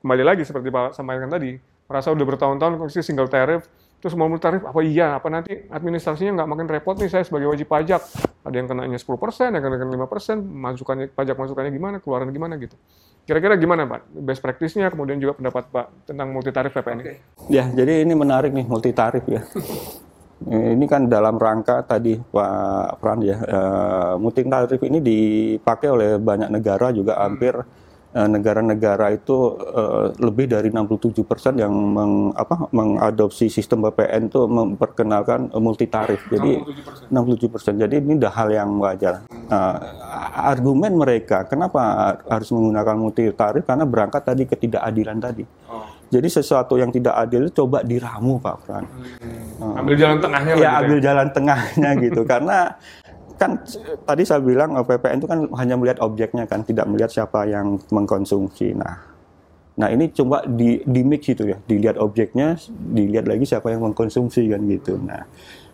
kembali 0.04 0.24
lagi 0.28 0.44
seperti 0.44 0.68
Pak 0.68 1.00
sampaikan 1.00 1.32
tadi, 1.32 1.56
merasa 1.88 2.12
udah 2.12 2.26
bertahun-tahun 2.28 2.76
kondisi 2.76 3.00
single 3.00 3.32
tarif, 3.32 3.72
terus 4.04 4.12
mau 4.20 4.28
multi 4.28 4.44
tarif, 4.44 4.68
apa 4.68 4.84
iya, 4.84 5.16
apa 5.16 5.32
nanti 5.32 5.56
administrasinya 5.72 6.44
nggak 6.44 6.50
makin 6.52 6.68
repot 6.68 7.00
nih 7.00 7.08
saya 7.08 7.24
sebagai 7.24 7.48
wajib 7.48 7.72
pajak, 7.72 8.04
ada 8.44 8.56
yang 8.60 8.68
kenanya 8.68 9.00
10%, 9.00 9.08
ada 9.08 9.56
yang 9.56 9.64
kena 9.64 9.96
5%, 9.96 10.44
masukannya, 10.44 11.08
pajak 11.16 11.36
masukannya 11.40 11.72
gimana, 11.72 11.96
keluaran 12.04 12.28
gimana 12.36 12.60
gitu. 12.60 12.76
Kira-kira 13.24 13.56
gimana 13.56 13.88
Pak, 13.88 14.12
best 14.12 14.42
practice-nya, 14.44 14.92
kemudian 14.92 15.22
juga 15.22 15.40
pendapat 15.40 15.72
Pak 15.72 16.12
tentang 16.12 16.28
multi 16.36 16.52
tarif 16.52 16.76
PPN 16.76 17.00
ini? 17.06 17.16
Ya, 17.48 17.70
jadi 17.72 18.04
ini 18.04 18.12
menarik 18.12 18.52
nih 18.52 18.68
multi 18.68 18.92
tarif 18.92 19.24
ya. 19.30 19.40
ini 20.42 20.90
kan 20.90 21.06
dalam 21.06 21.38
rangka 21.38 21.86
tadi 21.86 22.18
Pak 22.18 22.98
Pran 22.98 23.22
ya, 23.22 23.38
uh, 23.38 24.14
multi 24.18 24.42
tarif 24.42 24.82
ini 24.82 24.98
dipakai 24.98 25.88
oleh 25.88 26.10
banyak 26.18 26.50
negara 26.50 26.90
juga 26.90 27.22
hampir 27.22 27.54
hmm 27.56 27.81
Eh, 27.81 27.81
negara-negara 28.12 29.16
itu 29.16 29.56
uh, 29.56 30.12
lebih 30.20 30.52
dari 30.52 30.68
67 30.68 31.24
persen 31.24 31.56
yang 31.56 31.72
meng, 31.72 32.36
apa, 32.36 32.68
mengadopsi 32.76 33.48
sistem 33.48 33.88
BPN 33.88 34.28
itu 34.28 34.42
memperkenalkan 34.52 35.48
multi 35.64 35.88
tarif. 35.88 36.20
Jadi 36.28 36.60
67 37.08 37.48
persen. 37.48 37.74
Jadi 37.80 38.04
ini 38.04 38.20
dah 38.20 38.34
hal 38.36 38.52
yang 38.52 38.76
wajar. 38.84 39.24
Uh, 39.48 39.76
argumen 40.36 40.92
mereka 41.00 41.48
kenapa 41.48 42.16
harus 42.28 42.52
menggunakan 42.52 42.96
multi 43.00 43.32
tarif 43.32 43.64
karena 43.64 43.88
berangkat 43.88 44.28
tadi 44.28 44.44
ketidakadilan 44.44 45.18
tadi. 45.24 45.44
Oh. 45.72 45.88
Jadi 46.12 46.28
sesuatu 46.28 46.76
yang 46.76 46.92
tidak 46.92 47.16
adil 47.16 47.48
coba 47.56 47.88
diramu 47.88 48.36
Pak 48.36 48.56
Fran. 48.68 48.84
Hmm. 48.84 49.80
Ambil 49.80 49.96
jalan 49.96 50.20
tengahnya. 50.20 50.52
Ya, 50.52 50.58
gitu 50.60 50.64
ya 50.68 50.72
ambil 50.84 51.00
jalan 51.00 51.28
tengahnya 51.32 51.90
gitu 52.04 52.22
karena 52.32 52.58
kan 53.42 53.58
tadi 54.06 54.22
saya 54.22 54.38
bilang 54.38 54.78
eh, 54.78 54.86
PPN 54.86 55.18
itu 55.18 55.26
kan 55.26 55.40
hanya 55.58 55.74
melihat 55.82 55.98
objeknya 56.06 56.46
kan, 56.46 56.62
tidak 56.62 56.86
melihat 56.86 57.10
siapa 57.10 57.50
yang 57.50 57.82
mengkonsumsi. 57.90 58.78
Nah, 58.78 59.02
nah 59.82 59.90
ini 59.90 60.14
coba 60.14 60.46
di, 60.46 60.86
di 60.86 61.02
mix 61.02 61.26
itu 61.26 61.50
ya, 61.50 61.58
dilihat 61.66 61.98
objeknya, 61.98 62.62
dilihat 62.70 63.26
lagi 63.26 63.50
siapa 63.50 63.74
yang 63.74 63.82
mengkonsumsi 63.82 64.46
kan 64.46 64.62
gitu. 64.70 65.02
Nah, 65.02 65.26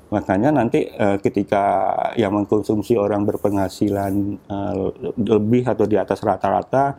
Makanya 0.07 0.55
nanti 0.55 0.87
uh, 0.87 1.19
ketika 1.19 1.91
yang 2.15 2.31
mengkonsumsi 2.31 2.95
orang 2.95 3.27
berpenghasilan 3.27 4.39
uh, 4.47 4.95
lebih 5.19 5.67
atau 5.67 5.83
di 5.83 5.99
atas 5.99 6.23
rata-rata, 6.23 6.95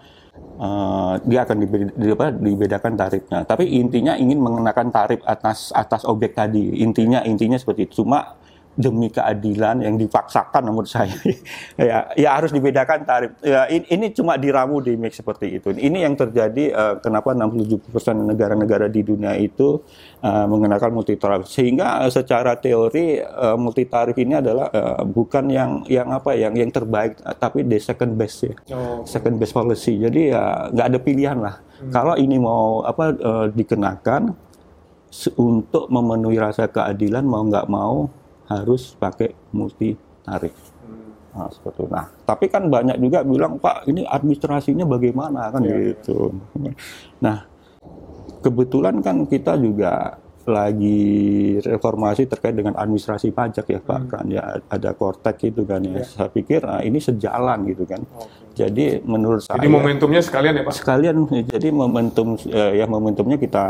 uh, 0.61 1.17
dia 1.25 1.49
akan 1.49 1.57
dibeda, 1.57 2.29
dibedakan 2.37 3.01
tarifnya. 3.01 3.49
Tapi 3.49 3.65
intinya 3.81 4.13
ingin 4.13 4.37
mengenakan 4.45 4.93
tarif 4.93 5.25
atas 5.25 5.73
atas 5.73 6.05
objek 6.05 6.37
tadi. 6.37 6.85
Intinya 6.85 7.25
intinya 7.25 7.57
seperti 7.57 7.89
itu. 7.89 8.05
Cuma 8.05 8.37
demi 8.79 9.11
keadilan 9.11 9.83
yang 9.83 9.99
dipaksakan 9.99 10.71
menurut 10.71 10.87
saya. 10.87 11.11
Ya 11.79 12.11
ya 12.19 12.35
harus 12.35 12.51
dibedakan 12.51 13.07
tarif. 13.07 13.35
Ya 13.43 13.67
ini, 13.71 13.87
ini 13.91 14.07
cuma 14.11 14.35
diramu 14.35 14.83
di 14.83 14.95
mix 14.99 15.19
seperti 15.19 15.59
itu. 15.59 15.71
Ini 15.75 16.07
yang 16.07 16.15
terjadi 16.19 16.75
uh, 16.75 16.95
kenapa 16.99 17.35
67% 17.35 17.87
negara-negara 18.19 18.91
di 18.91 19.03
dunia 19.07 19.35
itu 19.39 19.83
uh, 20.23 20.47
mengenakan 20.47 20.91
multi 20.91 21.15
tarif 21.15 21.47
sehingga 21.47 22.03
uh, 22.07 22.11
secara 22.11 22.59
teori 22.59 23.23
uh, 23.23 23.55
multi 23.55 23.87
tarif 23.87 24.19
ini 24.19 24.39
adalah 24.39 24.71
uh, 24.71 25.03
bukan 25.07 25.51
yang 25.51 25.87
yang 25.87 26.11
apa 26.11 26.35
yang 26.35 26.55
yang 26.55 26.71
terbaik 26.71 27.19
uh, 27.23 27.35
tapi 27.35 27.63
the 27.67 27.79
second 27.79 28.15
best 28.15 28.47
ya. 28.47 28.55
Oh. 28.75 29.03
second 29.07 29.39
best 29.39 29.55
policy. 29.55 29.99
Jadi 29.99 30.35
ya 30.35 30.71
nggak 30.71 30.87
ada 30.95 30.99
pilihan 30.99 31.39
lah. 31.39 31.57
Hmm. 31.79 31.95
kalau 31.95 32.15
ini 32.19 32.43
mau 32.43 32.83
apa 32.83 33.15
uh, 33.15 33.47
dikenakan 33.55 34.35
untuk 35.39 35.87
memenuhi 35.89 36.37
rasa 36.37 36.67
keadilan 36.69 37.25
mau 37.25 37.47
nggak 37.47 37.71
mau 37.71 38.11
harus 38.49 38.97
pakai 38.97 39.37
multi 39.53 39.95
tarif. 40.25 40.57
Nah, 41.37 41.49
seperti 41.53 41.85
itu. 41.85 41.93
Nah, 41.93 42.07
tapi 42.25 42.51
kan 42.51 42.67
banyak 42.67 42.97
juga 42.99 43.23
bilang, 43.23 43.61
Pak, 43.61 43.87
ini 43.87 44.03
administrasinya 44.03 44.89
bagaimana 44.89 45.53
kan 45.53 45.63
ya, 45.63 45.77
gitu. 45.93 46.35
Ya. 46.59 46.73
Nah, 47.23 47.39
kebetulan 48.43 49.05
kan 49.05 49.29
kita 49.29 49.55
juga 49.61 50.19
lagi 50.49 51.61
reformasi 51.61 52.25
terkait 52.25 52.57
dengan 52.57 52.73
administrasi 52.81 53.37
pajak 53.37 53.69
ya 53.69 53.81
Pak 53.85 54.01
hmm. 54.01 54.09
kan 54.09 54.25
ya 54.33 54.57
ada 54.73 54.97
kortek 54.97 55.53
itu 55.53 55.69
kan 55.69 55.85
ya. 55.85 56.01
ya. 56.01 56.05
Saya 56.09 56.29
pikir 56.33 56.65
nah, 56.65 56.81
ini 56.81 56.97
sejalan 56.99 57.69
gitu 57.69 57.85
kan. 57.85 58.01
Okay. 58.01 58.65
Jadi 58.65 58.85
menurut 59.05 59.45
saya 59.45 59.61
Jadi 59.61 59.69
momentumnya 59.69 60.25
sekalian 60.25 60.57
ya 60.57 60.65
Pak. 60.65 60.73
Sekalian 60.73 61.17
jadi 61.47 61.69
momentum 61.69 62.41
eh, 62.49 62.81
ya 62.81 62.89
momentumnya 62.89 63.37
kita 63.37 63.65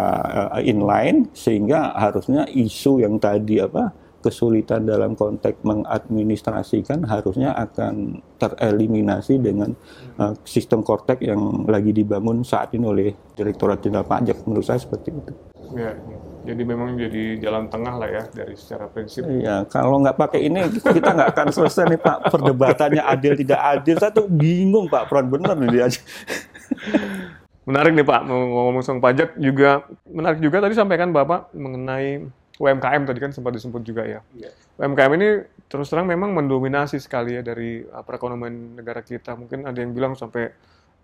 uh, 0.54 0.62
inline 0.62 1.28
sehingga 1.35 1.99
harusnya 1.99 2.47
isu 2.47 3.02
yang 3.02 3.18
tadi 3.18 3.58
apa 3.58 3.90
kesulitan 4.28 4.85
dalam 4.85 5.16
konteks 5.16 5.64
mengadministrasikan 5.64 7.08
harusnya 7.08 7.56
akan 7.56 8.20
tereliminasi 8.37 9.40
dengan 9.40 9.73
uh, 10.20 10.37
sistem 10.44 10.85
kortek 10.85 11.25
yang 11.25 11.64
lagi 11.64 11.97
dibangun 11.97 12.44
saat 12.44 12.76
ini 12.76 12.85
oleh 12.85 13.08
Direktorat 13.32 13.80
Jenderal 13.80 14.04
Pajak. 14.04 14.44
Menurut 14.44 14.68
saya 14.68 14.76
seperti 14.76 15.16
itu. 15.16 15.32
Ya, 15.73 15.97
jadi 16.44 16.62
memang 16.64 16.97
jadi 16.97 17.40
jalan 17.40 17.68
tengah 17.73 17.97
lah 17.97 18.08
ya 18.08 18.25
dari 18.32 18.52
secara 18.56 18.88
prinsip. 18.92 19.25
Iya, 19.25 19.64
kalau 19.73 20.00
nggak 20.04 20.16
pakai 20.16 20.44
ini 20.44 20.68
kita 20.68 21.16
nggak 21.16 21.30
akan 21.32 21.49
selesai 21.49 21.88
nih 21.88 22.00
Pak. 22.00 22.18
Perdebatannya 22.28 23.02
adil 23.04 23.32
tidak 23.37 23.61
adil. 23.64 23.97
Saya 23.97 24.12
tuh 24.12 24.28
bingung 24.28 24.92
Pak, 24.92 25.08
peran 25.08 25.32
benar 25.32 25.56
nih 25.56 25.68
dia. 25.73 25.87
Menarik 27.68 27.92
nih 27.92 28.06
Pak, 28.06 28.20
ngomong 28.28 28.80
soal 28.80 28.97
pajak 28.97 29.37
juga 29.37 29.85
menarik 30.08 30.40
juga 30.40 30.64
tadi 30.64 30.73
sampaikan 30.73 31.12
Bapak 31.12 31.52
mengenai 31.52 32.25
UMKM 32.58 33.02
tadi 33.06 33.18
kan 33.22 33.30
sempat 33.30 33.54
disebut 33.54 33.82
juga 33.86 34.02
ya. 34.02 34.20
Yeah. 34.34 34.52
UMKM 34.82 35.12
ini 35.14 35.28
terus 35.70 35.86
terang 35.90 36.10
memang 36.10 36.34
mendominasi 36.34 36.98
sekali 36.98 37.38
ya 37.38 37.42
dari 37.46 37.86
uh, 37.86 38.02
perekonomian 38.02 38.78
negara 38.82 39.00
kita. 39.06 39.38
Mungkin 39.38 39.64
ada 39.64 39.78
yang 39.78 39.94
bilang 39.94 40.18
sampai 40.18 40.50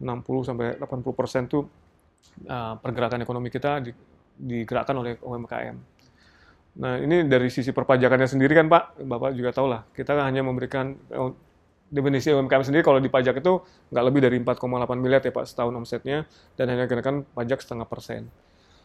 60 0.02 0.49
sampai 0.50 0.75
80 0.82 1.14
persen 1.14 1.46
tuh 1.46 1.62
uh, 2.50 2.75
pergerakan 2.82 3.23
ekonomi 3.23 3.49
kita 3.54 3.78
di, 3.78 3.94
digerakkan 4.34 4.99
oleh 4.99 5.14
UMKM. 5.23 5.76
Nah 6.75 6.99
ini 6.99 7.23
dari 7.30 7.46
sisi 7.54 7.70
perpajakannya 7.70 8.26
sendiri 8.26 8.50
kan 8.58 8.66
Pak, 8.66 9.06
Bapak 9.06 9.30
juga 9.38 9.54
tahu 9.54 9.70
lah, 9.70 9.87
kita 9.94 10.18
hanya 10.18 10.42
memberikan 10.42 10.99
uh, 11.14 11.30
definisi 11.87 12.34
UMKM 12.34 12.66
sendiri 12.66 12.82
kalau 12.82 12.99
dipajak 12.99 13.38
itu 13.38 13.62
nggak 13.94 14.04
lebih 14.11 14.20
dari 14.26 14.37
4,8 14.42 14.99
miliar 14.99 15.23
ya 15.23 15.30
Pak 15.30 15.46
setahun 15.46 15.70
omsetnya 15.70 16.26
dan 16.59 16.66
hanya 16.74 16.90
kenakan 16.90 17.22
pajak 17.31 17.62
setengah 17.62 17.87
persen. 17.87 18.26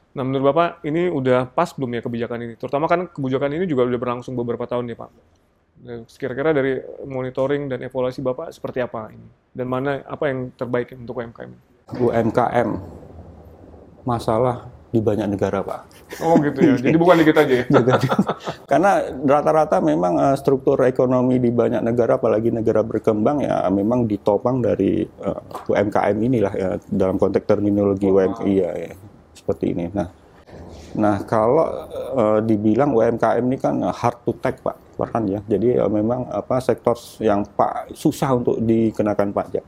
Nah, 0.10 0.26
menurut 0.26 0.50
Bapak 0.50 0.82
ini 0.90 1.06
udah 1.06 1.46
pas 1.54 1.70
belum 1.70 1.94
ya 1.94 2.02
kebijakan 2.02 2.40
ini? 2.42 2.54
Terutama 2.58 2.90
kan 2.90 3.06
kebijakan 3.06 3.54
ini 3.54 3.70
juga 3.70 3.86
udah 3.86 4.00
berlangsung 4.02 4.34
beberapa 4.34 4.66
tahun 4.66 4.90
ya 4.90 4.98
Pak. 4.98 5.12
Kira-kira 6.18 6.52
dari 6.52 6.82
monitoring 7.06 7.70
dan 7.70 7.86
evaluasi 7.86 8.26
Bapak 8.26 8.50
seperti 8.50 8.82
apa 8.82 9.14
ini? 9.14 9.28
Dan 9.54 9.70
mana 9.70 10.02
apa 10.10 10.26
yang 10.26 10.50
terbaik 10.58 10.98
untuk 10.98 11.22
UMKM? 11.22 11.52
UMKM 12.02 12.70
masalah 14.02 14.66
di 14.90 14.98
banyak 14.98 15.30
negara 15.30 15.62
Pak. 15.62 15.82
Oh 16.26 16.42
gitu 16.42 16.58
ya, 16.58 16.74
jadi 16.82 16.98
bukan 16.98 17.22
di 17.22 17.26
kita 17.30 17.46
aja 17.46 17.56
ya? 17.62 17.66
Karena 18.74 19.06
rata-rata 19.22 19.78
memang 19.78 20.18
uh, 20.18 20.34
struktur 20.34 20.82
ekonomi 20.90 21.38
di 21.38 21.54
banyak 21.54 21.86
negara, 21.86 22.18
apalagi 22.18 22.50
negara 22.50 22.82
berkembang 22.82 23.46
ya 23.46 23.70
memang 23.70 24.10
ditopang 24.10 24.66
dari 24.66 25.06
uh, 25.22 25.38
eh, 25.38 25.70
UMKM 25.70 26.18
inilah 26.18 26.54
ya 26.58 26.70
dalam 26.90 27.22
konteks 27.22 27.46
terminologi 27.46 28.10
oh. 28.10 28.18
UMKM. 28.18 28.50
Iya, 28.50 28.70
ya 28.74 28.94
seperti 29.50 29.74
ini. 29.74 29.90
Nah, 29.90 30.06
nah 30.94 31.18
kalau 31.26 31.66
uh, 32.14 32.40
dibilang 32.46 32.94
UMKM 32.94 33.42
ini 33.50 33.58
kan 33.58 33.82
hard 33.82 34.22
to 34.22 34.38
take 34.38 34.62
pak, 34.62 34.78
bahkan 34.94 35.26
ya. 35.26 35.42
Jadi 35.50 35.82
uh, 35.82 35.90
memang 35.90 36.30
apa 36.30 36.62
sektor 36.62 36.94
yang 37.18 37.42
pak 37.58 37.98
susah 37.98 38.38
untuk 38.38 38.62
dikenakan 38.62 39.34
pajak. 39.34 39.66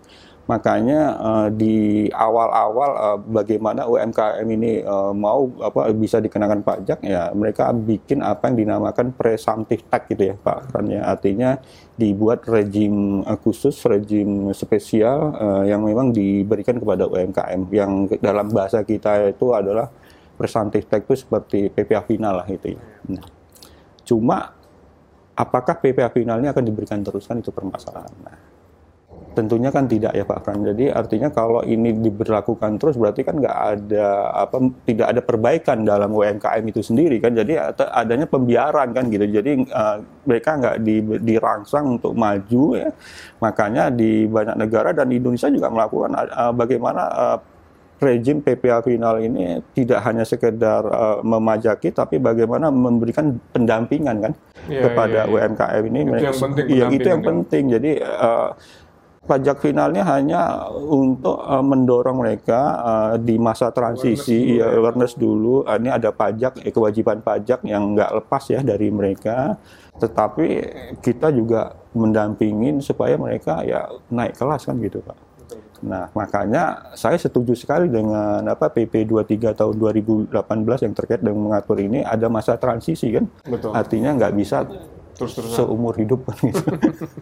Makanya 0.52 1.16
uh, 1.16 1.48
di 1.48 2.12
awal-awal 2.12 2.92
uh, 3.00 3.20
bagaimana 3.24 3.88
UMKM 3.88 4.44
ini 4.52 4.84
uh, 4.84 5.16
mau 5.16 5.48
apa 5.64 5.96
bisa 5.96 6.20
dikenakan 6.20 6.60
pajak 6.60 7.00
ya 7.08 7.32
mereka 7.32 7.72
bikin 7.72 8.20
apa 8.20 8.52
yang 8.52 8.68
dinamakan 8.68 9.16
presumptive 9.16 9.88
tax 9.88 10.12
gitu 10.12 10.28
ya 10.28 10.36
Pak. 10.36 10.76
Kan 10.76 10.92
ya 10.92 11.08
artinya 11.08 11.56
dibuat 11.96 12.44
rejim 12.52 13.24
uh, 13.24 13.40
khusus, 13.40 13.80
rejim 13.88 14.52
spesial 14.52 15.32
uh, 15.40 15.64
yang 15.64 15.88
memang 15.88 16.12
diberikan 16.12 16.76
kepada 16.76 17.08
UMKM 17.08 17.72
yang 17.72 18.12
dalam 18.20 18.52
bahasa 18.52 18.84
kita 18.84 19.32
itu 19.32 19.56
adalah 19.56 19.88
presumptive 20.36 20.84
tax 20.84 21.08
itu 21.08 21.16
seperti 21.16 21.60
PPh 21.72 22.12
final 22.12 22.44
lah 22.44 22.48
itu 22.52 22.76
ya. 22.76 22.84
Nah, 23.08 23.24
cuma 24.04 24.52
apakah 25.32 25.80
PPh 25.80 26.12
finalnya 26.12 26.52
akan 26.52 26.64
diberikan 26.68 27.00
teruskan 27.00 27.40
itu 27.40 27.56
permasalahan. 27.56 28.12
Nah, 28.20 28.36
Tentunya 29.32 29.72
kan 29.72 29.88
tidak 29.88 30.12
ya 30.12 30.28
Pak 30.28 30.44
Fran. 30.44 30.60
Jadi 30.68 30.92
artinya 30.92 31.32
kalau 31.32 31.64
ini 31.64 31.96
diberlakukan 31.96 32.76
terus 32.76 33.00
berarti 33.00 33.24
kan 33.24 33.40
nggak 33.40 33.58
ada 33.58 34.08
apa 34.44 34.58
tidak 34.84 35.08
ada 35.08 35.22
perbaikan 35.24 35.88
dalam 35.88 36.12
UMKM 36.12 36.64
itu 36.68 36.84
sendiri 36.84 37.18
kan. 37.24 37.32
Jadi 37.32 37.56
adanya 37.92 38.28
pembiaran 38.28 38.92
kan 38.92 39.08
gitu. 39.08 39.24
Jadi 39.24 39.64
uh, 39.72 40.04
mereka 40.28 40.60
nggak 40.60 40.78
di, 40.84 40.96
dirangsang 41.24 42.00
untuk 42.00 42.12
maju 42.12 42.64
ya. 42.76 42.92
Makanya 43.40 43.88
di 43.88 44.28
banyak 44.28 44.60
negara 44.60 44.92
dan 44.92 45.08
Indonesia 45.08 45.48
juga 45.48 45.72
melakukan 45.72 46.12
uh, 46.12 46.52
bagaimana 46.52 47.04
uh, 47.12 47.38
rejim 48.02 48.42
PPA 48.42 48.82
final 48.82 49.22
ini 49.22 49.62
tidak 49.78 50.02
hanya 50.02 50.26
sekedar 50.26 50.82
uh, 50.90 51.22
memajaki 51.22 51.94
tapi 51.94 52.18
bagaimana 52.18 52.74
memberikan 52.74 53.38
pendampingan 53.54 54.18
kan 54.26 54.34
ya, 54.66 54.90
kepada 54.90 55.20
ya, 55.22 55.30
ya. 55.30 55.32
UMKM 55.32 55.84
ini 55.86 56.00
itu 56.02 56.26
yang 56.26 56.42
penting 56.42 56.66
ya, 56.66 56.86
itu 56.90 57.08
yang 57.08 57.24
penting 57.24 57.64
jadi 57.78 57.92
uh, 58.02 58.50
pajak 59.22 59.62
finalnya 59.62 60.02
hanya 60.10 60.66
untuk 60.74 61.38
uh, 61.38 61.62
mendorong 61.62 62.26
mereka 62.26 62.62
uh, 62.82 63.14
di 63.22 63.38
masa 63.38 63.70
transisi 63.70 64.58
awareness 64.58 64.58
dulu, 64.58 64.58
ya, 64.58 64.68
awareness 64.82 65.14
dulu. 65.14 65.56
Uh, 65.64 65.78
ini 65.78 65.90
ada 65.94 66.10
pajak 66.10 66.54
eh, 66.66 66.74
kewajiban 66.74 67.22
pajak 67.22 67.62
yang 67.64 67.94
nggak 67.94 68.12
lepas 68.18 68.44
ya 68.50 68.66
dari 68.66 68.90
mereka 68.90 69.62
tetapi 70.02 70.46
kita 71.06 71.30
juga 71.30 71.78
mendampingin 71.94 72.82
supaya 72.82 73.14
mereka 73.22 73.62
ya 73.62 73.86
naik 74.10 74.34
kelas 74.34 74.66
kan 74.66 74.76
gitu 74.82 74.98
pak 75.06 75.18
nah 75.82 76.10
makanya 76.14 76.94
saya 76.94 77.18
setuju 77.18 77.58
sekali 77.58 77.90
dengan 77.90 78.46
apa 78.46 78.70
PP 78.70 79.02
23 79.06 79.58
tahun 79.58 79.76
2018 80.30 80.86
yang 80.86 80.94
terkait 80.94 81.22
dengan 81.26 81.50
mengatur 81.50 81.78
ini 81.82 82.06
ada 82.06 82.30
masa 82.30 82.54
transisi 82.58 83.10
kan 83.10 83.26
Betul. 83.46 83.74
artinya 83.74 84.14
nggak 84.14 84.34
bisa 84.38 84.62
terus 85.22 85.38
terusan 85.38 85.58
seumur 85.62 85.94
hidup 86.02 86.26
kan 86.26 86.38
gitu. 86.42 86.66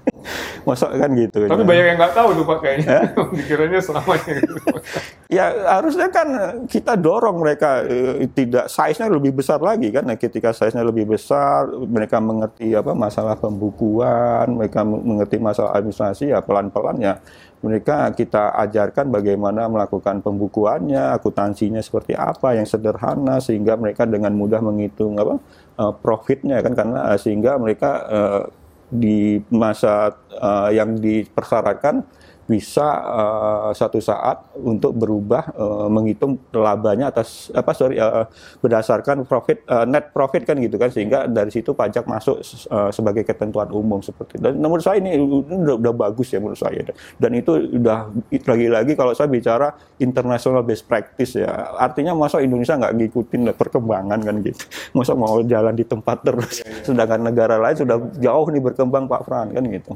Masa 0.68 0.88
kan 0.96 1.12
gitu. 1.12 1.52
Tapi 1.52 1.64
ya. 1.64 1.68
banyak 1.68 1.86
yang 1.92 1.98
nggak 2.00 2.16
tahu 2.16 2.30
tuh 2.32 2.46
Pak 2.48 2.58
kayaknya. 2.64 3.00
Dikiranya 3.36 3.80
selamanya 3.88 4.32
gitu. 4.40 4.56
ya 5.38 5.46
harusnya 5.76 6.08
kan 6.08 6.28
kita 6.72 6.96
dorong 6.96 7.44
mereka 7.44 7.84
eh, 7.84 8.32
tidak 8.32 8.72
size-nya 8.72 9.12
lebih 9.12 9.36
besar 9.36 9.60
lagi 9.60 9.92
kan. 9.92 10.08
Nah, 10.08 10.16
ketika 10.16 10.56
size-nya 10.56 10.88
lebih 10.88 11.12
besar, 11.12 11.68
mereka 11.68 12.24
mengerti 12.24 12.72
apa 12.72 12.96
masalah 12.96 13.36
pembukuan, 13.36 14.56
mereka 14.56 14.88
mengerti 14.88 15.36
masalah 15.44 15.76
administrasi 15.76 16.32
ya 16.32 16.40
pelan-pelan 16.40 16.98
ya 17.04 17.20
mereka 17.60 18.08
kita 18.16 18.56
ajarkan 18.56 19.12
bagaimana 19.12 19.68
melakukan 19.68 20.24
pembukuannya, 20.24 21.12
akuntansinya 21.20 21.84
seperti 21.84 22.16
apa 22.16 22.56
yang 22.56 22.64
sederhana 22.64 23.44
sehingga 23.44 23.76
mereka 23.76 24.08
dengan 24.08 24.32
mudah 24.32 24.64
menghitung 24.64 25.20
apa 25.20 25.36
uh, 25.80 25.96
profitnya 25.96 26.60
kan 26.60 26.76
karena 26.76 27.16
uh, 27.16 27.18
sehingga 27.18 27.56
mereka 27.56 27.92
uh, 28.06 28.44
di 28.92 29.40
masa 29.54 30.18
uh, 30.36 30.70
yang 30.74 31.00
dipersyaratkan 31.00 32.04
bisa 32.50 32.82
uh, 33.06 33.70
suatu 33.78 34.02
saat 34.02 34.42
untuk 34.58 34.98
berubah 34.98 35.54
uh, 35.54 35.86
menghitung 35.86 36.42
labanya 36.50 37.14
atas 37.14 37.54
apa 37.54 37.78
sorry 37.78 38.02
uh, 38.02 38.26
berdasarkan 38.58 39.22
profit 39.30 39.62
uh, 39.70 39.86
net 39.86 40.10
profit 40.10 40.50
kan 40.50 40.58
gitu 40.58 40.82
kan 40.82 40.90
sehingga 40.90 41.30
dari 41.30 41.54
situ 41.54 41.78
pajak 41.78 42.10
masuk 42.10 42.42
uh, 42.74 42.90
sebagai 42.90 43.22
ketentuan 43.22 43.70
umum 43.70 44.02
seperti 44.02 44.42
itu. 44.42 44.50
dan 44.50 44.58
menurut 44.58 44.82
saya 44.82 44.98
ini 44.98 45.14
udah, 45.22 45.78
udah 45.78 45.94
bagus 45.94 46.34
ya 46.34 46.42
menurut 46.42 46.58
saya 46.58 46.82
dan 47.22 47.32
itu 47.38 47.54
udah 47.78 48.10
lagi-lagi 48.34 48.98
kalau 48.98 49.14
saya 49.14 49.30
bicara 49.30 49.70
international 50.02 50.66
best 50.66 50.90
practice 50.90 51.38
ya 51.38 51.78
artinya 51.78 52.18
masa 52.18 52.42
Indonesia 52.42 52.74
nggak 52.74 52.98
ngikutin 52.98 53.54
perkembangan 53.54 54.26
kan 54.26 54.36
gitu 54.42 54.66
masa 54.98 55.14
mau 55.14 55.38
jalan 55.46 55.78
di 55.78 55.86
tempat 55.86 56.26
terus 56.26 56.66
ya, 56.66 56.68
ya. 56.68 56.82
sedangkan 56.82 57.30
negara 57.30 57.62
lain 57.62 57.78
sudah 57.78 57.98
jauh 58.18 58.48
nih 58.50 58.62
berkembang 58.66 59.06
Pak 59.06 59.22
Fran 59.22 59.54
kan 59.54 59.64
gitu. 59.70 59.94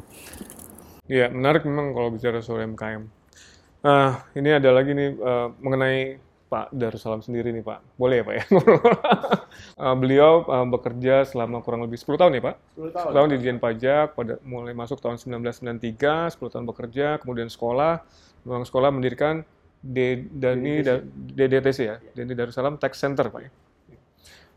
Iya, 1.12 1.28
menarik 1.28 1.68
memang 1.68 1.92
kalau 1.92 2.10
bicara 2.16 2.40
soal 2.40 2.64
MKM. 2.64 3.04
Nah, 3.84 4.24
ini 4.40 4.50
ada 4.56 4.72
lagi 4.72 4.96
nih 4.96 5.20
uh, 5.20 5.52
mengenai 5.60 6.16
Pak 6.48 6.72
Darussalam 6.72 7.20
sendiri 7.20 7.52
nih 7.52 7.66
Pak. 7.66 8.00
Boleh 8.00 8.22
ya 8.22 8.24
Pak 8.24 8.36
ya? 8.40 8.44
uh, 9.84 9.96
beliau 10.02 10.48
uh, 10.48 10.64
bekerja 10.70 11.28
selama 11.28 11.60
kurang 11.60 11.84
lebih 11.84 12.00
10 12.00 12.16
tahun 12.16 12.32
ya 12.40 12.42
Pak? 12.48 12.56
10 12.80 12.96
tahun. 12.96 13.10
10 13.12 13.18
tahun 13.18 13.28
di 13.28 13.36
Dijen 13.42 13.60
Pajak, 13.60 14.08
pada 14.16 14.34
mulai 14.48 14.72
masuk 14.72 15.04
tahun 15.04 15.20
1993, 15.20 16.40
10 16.40 16.54
tahun 16.54 16.66
bekerja, 16.72 17.08
kemudian 17.20 17.52
sekolah, 17.52 18.00
memang 18.48 18.64
sekolah 18.64 18.90
mendirikan 18.96 19.44
D, 19.84 20.30
Dani 20.32 20.80
DDTC 21.36 21.80
ya, 21.84 22.00
Dani 22.16 22.32
Darussalam 22.32 22.80
Tax 22.80 22.96
Center 22.96 23.28
Pak 23.28 23.42
ya. 23.44 23.52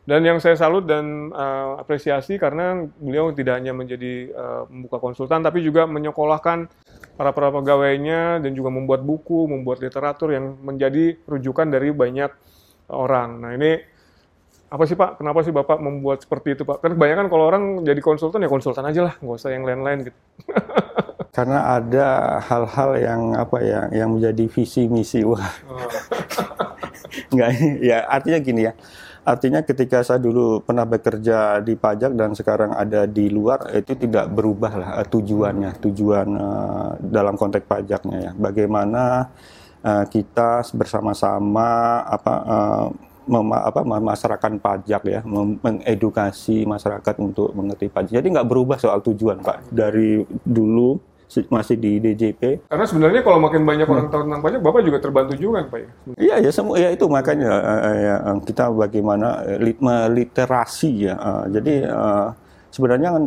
Dan 0.06 0.22
yang 0.22 0.38
saya 0.38 0.54
salut 0.54 0.86
dan 0.86 1.34
uh, 1.34 1.82
apresiasi 1.82 2.38
karena 2.38 2.86
beliau 3.02 3.34
tidak 3.34 3.58
hanya 3.58 3.74
menjadi 3.74 4.30
uh, 4.30 4.62
membuka 4.70 5.02
konsultan, 5.02 5.42
tapi 5.42 5.66
juga 5.66 5.82
menyekolahkan 5.90 6.70
para 7.18 7.34
para 7.34 7.50
pegawainya 7.50 8.38
dan 8.38 8.54
juga 8.54 8.70
membuat 8.70 9.02
buku, 9.02 9.50
membuat 9.50 9.82
literatur 9.82 10.30
yang 10.30 10.62
menjadi 10.62 11.18
rujukan 11.26 11.66
dari 11.66 11.90
banyak 11.90 12.30
orang. 12.86 13.42
Nah 13.42 13.50
ini 13.58 13.82
apa 14.70 14.86
sih 14.86 14.94
Pak? 14.94 15.18
Kenapa 15.18 15.42
sih 15.42 15.50
Bapak 15.50 15.82
membuat 15.82 16.22
seperti 16.22 16.54
itu 16.54 16.62
Pak? 16.62 16.86
Kan 16.86 16.94
kebanyakan 16.94 17.26
kalau 17.26 17.44
orang 17.50 17.64
jadi 17.82 17.98
konsultan 17.98 18.46
ya 18.46 18.50
konsultan 18.50 18.86
aja 18.86 19.10
lah, 19.10 19.14
nggak 19.18 19.38
usah 19.42 19.50
yang 19.50 19.66
lain-lain 19.66 20.06
gitu. 20.06 20.18
Karena 21.36 21.82
ada 21.82 22.38
hal-hal 22.46 22.90
yang 23.02 23.22
apa 23.34 23.58
ya, 23.58 23.90
yang 23.90 24.14
menjadi 24.14 24.46
visi 24.46 24.86
misi 24.86 25.26
wah. 25.26 25.42
Oh. 25.66 25.82
Nggak, 27.26 27.48
ya 27.80 28.06
artinya 28.06 28.38
gini 28.38 28.60
ya 28.70 28.72
Artinya 29.26 29.58
ketika 29.66 30.06
saya 30.06 30.22
dulu 30.22 30.62
pernah 30.62 30.86
bekerja 30.86 31.58
di 31.58 31.74
pajak 31.74 32.14
dan 32.14 32.30
sekarang 32.38 32.70
ada 32.70 33.10
di 33.10 33.26
luar 33.26 33.74
itu 33.74 33.98
tidak 33.98 34.30
berubah 34.30 34.72
lah 34.78 34.90
uh, 35.02 35.06
tujuannya, 35.10 35.82
tujuan 35.82 36.28
uh, 36.30 36.90
dalam 37.02 37.34
konteks 37.34 37.66
pajaknya 37.66 38.30
ya. 38.30 38.32
Bagaimana 38.38 39.26
uh, 39.82 40.06
kita 40.06 40.62
bersama-sama 40.78 41.66
apa 42.06 42.34
uh, 42.46 42.86
mema, 43.26 43.66
apa 43.66 43.82
masyarakat 43.82 44.50
pajak 44.62 45.02
ya, 45.10 45.20
mengedukasi 45.26 46.62
masyarakat 46.62 47.14
untuk 47.18 47.50
mengerti 47.50 47.90
pajak. 47.90 48.22
Jadi 48.22 48.30
nggak 48.30 48.46
berubah 48.46 48.78
soal 48.78 49.02
tujuan 49.02 49.42
Pak 49.42 49.74
dari 49.74 50.22
dulu 50.46 51.15
masih 51.50 51.76
di 51.76 51.98
DJP. 51.98 52.70
Karena 52.70 52.84
sebenarnya 52.86 53.20
kalau 53.26 53.38
makin 53.42 53.66
banyak 53.66 53.86
orang 53.86 54.06
tahu 54.08 54.24
tentang 54.26 54.42
pajak, 54.42 54.60
Bapak 54.62 54.82
juga 54.86 54.98
terbantu 55.02 55.34
juga 55.34 55.66
Pak 55.66 55.78
ya? 55.78 55.90
Iya, 56.16 56.36
ya 56.48 56.50
semua 56.54 56.76
ya 56.78 56.88
itu 56.94 57.04
makanya 57.10 57.50
uh, 57.50 57.96
ya, 57.98 58.16
kita 58.46 58.70
bagaimana 58.70 59.42
lit 59.58 59.78
literasi 59.82 61.10
ya. 61.10 61.14
Uh, 61.18 61.44
jadi 61.50 61.74
uh, 61.90 62.28
sebenarnya 62.70 63.08
kan 63.16 63.24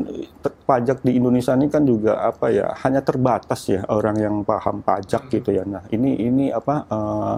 pajak 0.69 1.01
di 1.01 1.17
Indonesia 1.17 1.57
ini 1.57 1.67
kan 1.73 1.81
juga 1.81 2.21
apa 2.21 2.53
ya 2.53 2.69
hanya 2.85 3.01
terbatas 3.01 3.65
ya 3.65 3.81
orang 3.89 4.21
yang 4.21 4.35
paham 4.45 4.85
pajak 4.85 5.25
hmm. 5.25 5.31
gitu 5.33 5.49
ya. 5.57 5.63
Nah 5.65 5.83
ini 5.89 6.21
ini 6.21 6.45
apa 6.53 6.85
uh, 6.85 7.37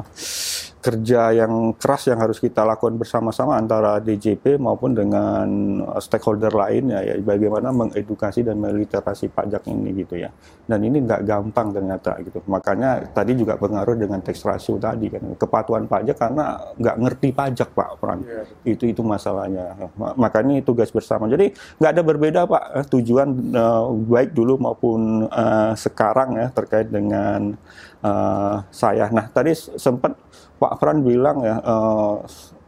kerja 0.81 1.29
yang 1.29 1.77
keras 1.77 2.09
yang 2.09 2.17
harus 2.17 2.41
kita 2.41 2.65
lakukan 2.65 2.97
bersama-sama 2.97 3.53
antara 3.53 4.01
DJP 4.01 4.57
maupun 4.57 4.97
dengan 4.97 5.47
uh, 5.85 6.01
stakeholder 6.01 6.49
lainnya 6.49 7.05
ya 7.05 7.13
bagaimana 7.21 7.69
mengedukasi 7.69 8.41
dan 8.41 8.57
meliterasi 8.57 9.29
pajak 9.29 9.69
ini 9.69 10.01
gitu 10.01 10.17
ya. 10.17 10.33
Dan 10.65 10.81
ini 10.81 11.05
nggak 11.05 11.21
gampang 11.21 11.69
ternyata 11.69 12.17
gitu. 12.25 12.41
Makanya 12.49 13.13
tadi 13.13 13.37
juga 13.37 13.61
pengaruh 13.61 13.93
dengan 13.93 14.25
tax 14.25 14.41
ratio 14.41 14.81
tadi 14.81 15.13
kan. 15.13 15.21
Kepatuhan 15.37 15.85
pajak 15.85 16.17
karena 16.17 16.57
nggak 16.81 16.95
ngerti 16.97 17.29
pajak 17.29 17.69
pak 17.77 17.89
Pran 18.01 18.19
yeah. 18.25 18.45
itu 18.65 18.89
itu 18.89 19.05
masalahnya. 19.05 19.77
Makanya 19.95 20.65
tugas 20.65 20.89
bersama. 20.89 21.29
Jadi 21.29 21.53
nggak 21.77 21.91
ada 21.93 22.01
berbeda 22.01 22.39
pak. 22.49 22.63
Eh, 22.81 22.85
tujuan 22.89 23.29
uh, 23.53 23.85
baik 24.09 24.33
dulu 24.33 24.57
maupun 24.57 25.29
uh, 25.29 25.77
sekarang 25.77 26.41
ya 26.41 26.49
terkait 26.49 26.89
dengan 26.89 27.53
uh, 28.01 28.65
saya. 28.73 29.13
Nah 29.13 29.29
tadi 29.29 29.53
sempat 29.55 30.17
Pak 30.61 30.77
Fran 30.77 31.01
bilang 31.01 31.41
ya, 31.41 31.57
uh, 31.65 32.21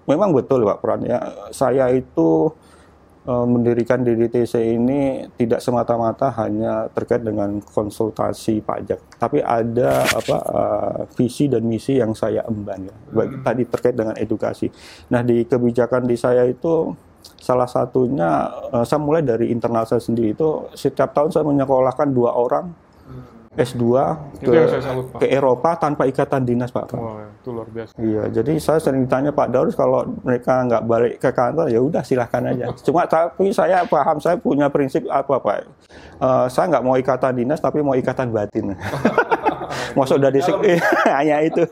memang 0.09 0.33
betul 0.33 0.65
Pak 0.65 0.81
Fran 0.81 1.05
ya, 1.05 1.21
saya 1.53 1.93
itu 1.93 2.49
uh, 3.29 3.45
mendirikan 3.45 4.01
DDTC 4.01 4.81
ini 4.81 5.29
tidak 5.37 5.61
semata-mata 5.61 6.33
hanya 6.41 6.89
terkait 6.89 7.21
dengan 7.21 7.61
konsultasi 7.61 8.65
pajak, 8.65 8.97
tapi 9.21 9.45
ada 9.45 10.01
apa 10.09 10.37
uh, 10.49 10.99
visi 11.13 11.45
dan 11.45 11.69
misi 11.69 12.01
yang 12.01 12.17
saya 12.17 12.41
emban 12.49 12.89
ya. 12.89 12.95
Bagi, 13.13 13.37
hmm. 13.37 13.43
Tadi 13.45 13.63
terkait 13.69 13.95
dengan 13.95 14.15
edukasi. 14.17 14.73
Nah 15.13 15.21
di 15.21 15.45
kebijakan 15.45 16.09
di 16.09 16.17
saya 16.17 16.49
itu 16.49 16.89
salah 17.37 17.69
satunya 17.69 18.49
uh, 18.73 18.83
saya 18.83 18.99
mulai 18.99 19.23
dari 19.23 19.53
internal 19.53 19.87
saya 19.87 20.01
sendiri 20.01 20.35
itu 20.35 20.67
setiap 20.75 21.13
tahun 21.15 21.31
saya 21.31 21.45
menyekolahkan 21.47 22.09
dua 22.11 22.35
orang 22.35 22.82
S2 23.53 23.85
ke, 24.41 24.49
ke 25.21 25.27
Eropa 25.29 25.77
tanpa 25.77 26.09
ikatan 26.09 26.41
dinas 26.41 26.73
Pak. 26.73 26.97
Wah, 26.97 27.29
itu 27.29 27.49
luar 27.53 27.69
biasa. 27.69 27.93
Iya, 28.01 28.23
jadi 28.41 28.53
saya 28.57 28.81
sering 28.81 29.05
tanya 29.05 29.29
Pak 29.29 29.53
Daurus 29.53 29.77
kalau 29.77 30.09
mereka 30.25 30.65
nggak 30.65 30.83
balik 30.89 31.13
ke 31.21 31.29
kantor 31.29 31.69
ya 31.69 31.77
udah 31.77 32.01
silahkan 32.01 32.41
aja. 32.49 32.73
Cuma 32.85 33.05
tapi 33.05 33.53
saya 33.53 33.85
paham 33.85 34.17
saya 34.17 34.41
punya 34.41 34.73
prinsip 34.73 35.05
apa 35.05 35.37
Pak. 35.37 35.57
Uh, 36.17 36.45
saya 36.49 36.65
nggak 36.73 36.83
mau 36.85 36.97
ikatan 36.97 37.33
dinas 37.37 37.61
tapi 37.61 37.85
mau 37.85 37.93
ikatan 37.93 38.33
batin. 38.33 38.73
Masuk 39.93 40.17
dari 40.19 40.39
hanya 41.17 41.37
itu. 41.43 41.63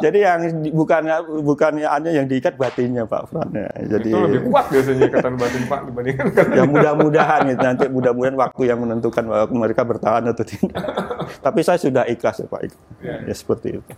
Jadi 0.00 0.18
yang 0.22 0.40
bukan 0.72 1.02
bukan 1.42 1.72
hanya 1.80 2.10
yang 2.10 2.26
diikat 2.28 2.56
batinnya 2.56 3.04
Pak 3.04 3.32
Fran 3.32 3.48
ya. 3.52 3.70
Jadi 3.98 4.08
itu 4.12 4.18
lebih 4.18 4.40
kuat 4.48 4.68
biasanya 4.68 5.04
ikatan 5.08 5.34
batin 5.36 5.62
Pak 5.66 5.80
dibandingkan 5.88 6.24
Ya 6.54 6.64
mudah-mudahan 6.66 7.42
itu 7.50 7.64
nanti 7.64 7.84
mudah-mudahan 7.88 8.36
waktu 8.36 8.62
yang 8.68 8.78
menentukan 8.80 9.24
bahwa 9.26 9.46
mereka 9.52 9.82
bertahan 9.84 10.22
atau 10.30 10.44
tidak. 10.44 10.76
Tapi 11.46 11.60
saya 11.62 11.78
sudah 11.78 12.04
ikhlas 12.10 12.42
ya 12.42 12.46
Pak. 12.50 12.60
Ya. 13.00 13.16
ya 13.24 13.34
seperti 13.34 13.80
itu. 13.80 13.92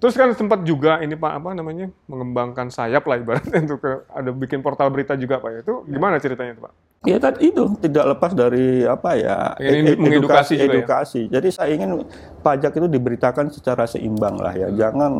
Terus 0.00 0.14
kan 0.16 0.32
sempat 0.34 0.64
juga 0.66 0.98
ini 1.04 1.14
Pak 1.14 1.32
apa 1.44 1.50
namanya 1.54 1.92
mengembangkan 2.10 2.72
sayap 2.72 3.04
lah 3.06 3.20
ibaratnya 3.20 3.58
untuk 3.62 3.80
ada 4.10 4.30
bikin 4.34 4.60
portal 4.64 4.90
berita 4.90 5.14
juga 5.14 5.38
Pak. 5.38 5.66
Itu 5.66 5.84
gimana 5.86 6.18
ceritanya 6.18 6.56
itu 6.56 6.62
Pak? 6.64 6.89
Ya 7.08 7.16
tadi 7.16 7.48
itu 7.48 7.64
tidak 7.80 8.12
lepas 8.12 8.36
dari 8.36 8.84
apa 8.84 9.16
ya 9.16 9.56
ini 9.56 9.96
edukasi, 9.96 10.12
edukasi, 10.20 10.54
edukasi. 10.60 11.20
Ya? 11.32 11.40
Jadi 11.40 11.48
saya 11.48 11.72
ingin 11.72 12.04
pajak 12.44 12.76
itu 12.76 12.92
diberitakan 12.92 13.48
secara 13.48 13.88
seimbang 13.88 14.36
lah 14.36 14.52
ya. 14.52 14.68
Hmm. 14.68 14.76
Jangan 14.76 15.12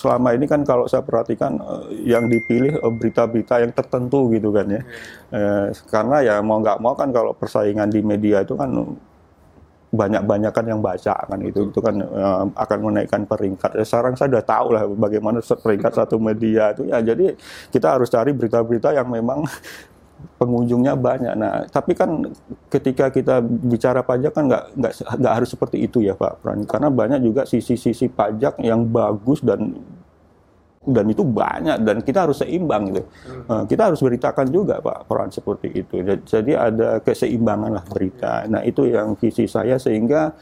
selama 0.00 0.32
ini 0.32 0.48
kan 0.48 0.64
kalau 0.64 0.88
saya 0.88 1.04
perhatikan 1.04 1.60
eh, 1.60 2.16
yang 2.16 2.32
dipilih 2.32 2.80
eh, 2.80 2.92
berita-berita 2.96 3.60
yang 3.60 3.76
tertentu 3.76 4.32
gitu 4.32 4.56
kan 4.56 4.64
ya. 4.72 4.80
Hmm. 4.80 5.36
Eh, 5.36 5.66
karena 5.92 6.16
ya 6.24 6.34
mau 6.40 6.64
nggak 6.64 6.80
mau 6.80 6.96
kan 6.96 7.12
kalau 7.12 7.36
persaingan 7.36 7.92
di 7.92 8.00
media 8.00 8.40
itu 8.40 8.56
kan 8.56 8.72
banyak-banyakan 9.92 10.64
yang 10.64 10.80
baca 10.80 11.12
kan 11.28 11.36
itu 11.44 11.68
itu 11.68 11.80
kan 11.84 12.00
uh, 12.00 12.48
akan 12.56 12.78
menaikkan 12.80 13.28
peringkat. 13.28 13.76
Ya, 13.76 13.84
sekarang 13.84 14.16
saya 14.16 14.32
sudah 14.32 14.44
tahu 14.48 14.72
lah 14.72 14.88
bagaimana 14.88 15.44
peringkat 15.44 15.92
satu 16.00 16.16
media 16.16 16.72
itu 16.72 16.88
ya 16.88 17.04
jadi 17.04 17.36
kita 17.68 18.00
harus 18.00 18.08
cari 18.08 18.32
berita-berita 18.32 18.96
yang 18.96 19.12
memang 19.12 19.44
pengunjungnya 20.40 20.94
banyak. 20.98 21.34
Nah, 21.38 21.64
tapi 21.70 21.92
kan 21.94 22.26
ketika 22.68 23.12
kita 23.12 23.40
bicara 23.42 24.02
pajak 24.02 24.32
kan 24.34 24.50
nggak 24.50 24.64
nggak 24.78 24.92
nggak 25.20 25.34
harus 25.34 25.48
seperti 25.52 25.84
itu 25.86 26.02
ya 26.02 26.18
Pak 26.18 26.42
Pran, 26.42 26.64
karena 26.66 26.88
banyak 26.90 27.20
juga 27.22 27.42
sisi-sisi 27.46 28.10
pajak 28.10 28.58
yang 28.62 28.86
bagus 28.88 29.42
dan 29.44 29.76
dan 30.82 31.06
itu 31.06 31.22
banyak 31.22 31.78
dan 31.86 32.02
kita 32.02 32.26
harus 32.26 32.42
seimbang 32.42 32.90
gitu. 32.90 33.02
Hmm. 33.46 33.64
kita 33.70 33.82
harus 33.86 34.02
beritakan 34.02 34.46
juga 34.50 34.82
Pak 34.82 35.06
Pran 35.06 35.30
seperti 35.30 35.70
itu. 35.78 36.02
Jadi 36.26 36.52
ada 36.58 36.98
keseimbangan 36.98 37.70
lah 37.70 37.84
berita. 37.86 38.42
Nah 38.50 38.66
itu 38.66 38.90
yang 38.90 39.14
visi 39.14 39.46
saya 39.46 39.78
sehingga 39.78 40.34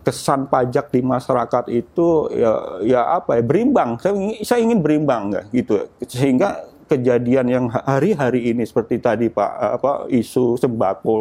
kesan 0.00 0.48
pajak 0.48 0.94
di 0.94 1.04
masyarakat 1.04 1.64
itu 1.68 2.30
ya 2.32 2.52
ya 2.86 3.00
apa 3.18 3.36
ya 3.36 3.42
berimbang. 3.42 3.98
Saya, 3.98 4.14
saya 4.46 4.60
ingin 4.62 4.78
berimbang 4.78 5.34
nggak 5.34 5.44
gitu 5.50 5.74
sehingga 6.06 6.69
kejadian 6.90 7.46
yang 7.46 7.64
hari-hari 7.70 8.50
ini 8.50 8.66
seperti 8.66 8.98
tadi 8.98 9.30
Pak 9.30 9.52
apa 9.78 9.92
isu 10.10 10.58
sembako 10.58 11.14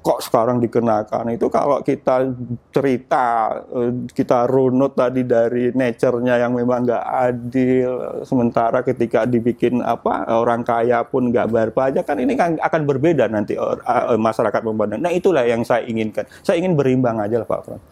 kok 0.00 0.20
sekarang 0.24 0.58
dikenakan. 0.64 1.36
Itu 1.36 1.52
kalau 1.52 1.84
kita 1.84 2.32
cerita 2.72 3.52
eh, 3.68 3.92
kita 4.08 4.48
runut 4.48 4.96
tadi 4.96 5.22
dari 5.28 5.70
nature-nya 5.76 6.40
yang 6.40 6.56
memang 6.56 6.88
nggak 6.88 7.04
adil 7.04 7.90
sementara 8.24 8.80
ketika 8.80 9.28
dibikin 9.28 9.84
apa 9.84 10.24
orang 10.32 10.64
kaya 10.64 11.04
pun 11.04 11.28
nggak 11.28 11.52
bayar 11.52 11.70
pajak 11.70 12.04
kan 12.08 12.16
ini 12.16 12.32
kan 12.32 12.56
akan 12.56 12.82
berbeda 12.88 13.28
nanti 13.28 13.60
uh, 13.60 13.76
masyarakat 14.16 14.60
memandang. 14.64 15.04
Nah 15.04 15.12
itulah 15.12 15.44
yang 15.44 15.62
saya 15.62 15.84
inginkan. 15.84 16.24
Saya 16.40 16.64
ingin 16.64 16.74
berimbang 16.76 17.20
aja 17.20 17.44
lah 17.44 17.48
Pak 17.48 17.60
Frans. 17.68 17.84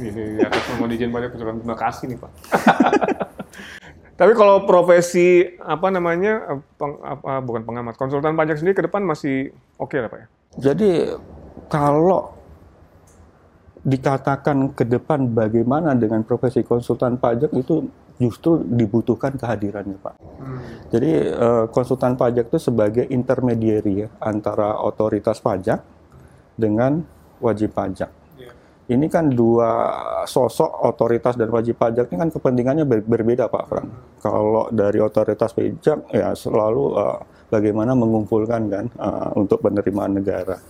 Ini 0.00 0.44
atas 0.44 0.62
nama 0.68 0.84
Dijen 0.88 1.10
Pajak 1.10 1.32
ucapkan 1.32 1.56
terima 1.64 1.76
kasih 1.80 2.04
nih 2.12 2.18
Pak. 2.20 2.30
Tapi 4.14 4.32
kalau 4.38 4.62
profesi 4.62 5.42
apa 5.58 5.90
namanya 5.90 6.62
peng, 6.78 7.02
apa, 7.02 7.42
bukan 7.42 7.66
pengamat 7.66 7.98
konsultan 7.98 8.38
pajak 8.38 8.62
sendiri 8.62 8.78
ke 8.78 8.84
depan 8.86 9.02
masih 9.02 9.50
oke 9.74 9.98
lah 9.98 10.06
Pak 10.06 10.18
ya. 10.22 10.26
Jadi 10.70 10.90
kalau 11.66 12.30
dikatakan 13.84 14.72
ke 14.72 14.86
depan 14.86 15.28
bagaimana 15.34 15.92
dengan 15.98 16.22
profesi 16.22 16.62
konsultan 16.62 17.18
pajak 17.18 17.52
itu 17.58 17.84
justru 18.22 18.62
dibutuhkan 18.62 19.34
kehadirannya 19.34 19.98
Pak. 19.98 20.14
Hmm. 20.38 20.58
Jadi 20.94 21.10
uh, 21.34 21.66
konsultan 21.74 22.14
pajak 22.14 22.54
itu 22.54 22.58
sebagai 22.62 23.04
intermediary 23.10 24.06
ya, 24.06 24.08
antara 24.22 24.78
otoritas 24.78 25.42
pajak 25.42 25.82
dengan 26.54 27.02
wajib 27.42 27.74
pajak. 27.74 28.23
Ini 28.84 29.06
kan 29.08 29.32
dua 29.32 29.70
sosok 30.28 30.84
otoritas 30.84 31.40
dan 31.40 31.48
wajib 31.48 31.80
pajak 31.80 32.12
ini 32.12 32.20
kan 32.20 32.28
kepentingannya 32.28 32.84
ber 32.84 33.00
berbeda 33.00 33.48
Pak 33.48 33.64
Fran. 33.64 33.88
Hmm. 33.88 33.96
Kalau 34.20 34.68
dari 34.68 35.00
otoritas 35.00 35.56
pajak 35.56 36.12
ya 36.12 36.36
selalu 36.36 36.84
uh, 36.92 37.18
bagaimana 37.48 37.96
mengumpulkan 37.96 38.62
kan 38.68 38.84
uh, 39.00 39.32
untuk 39.40 39.64
penerimaan 39.64 40.20
negara 40.20 40.60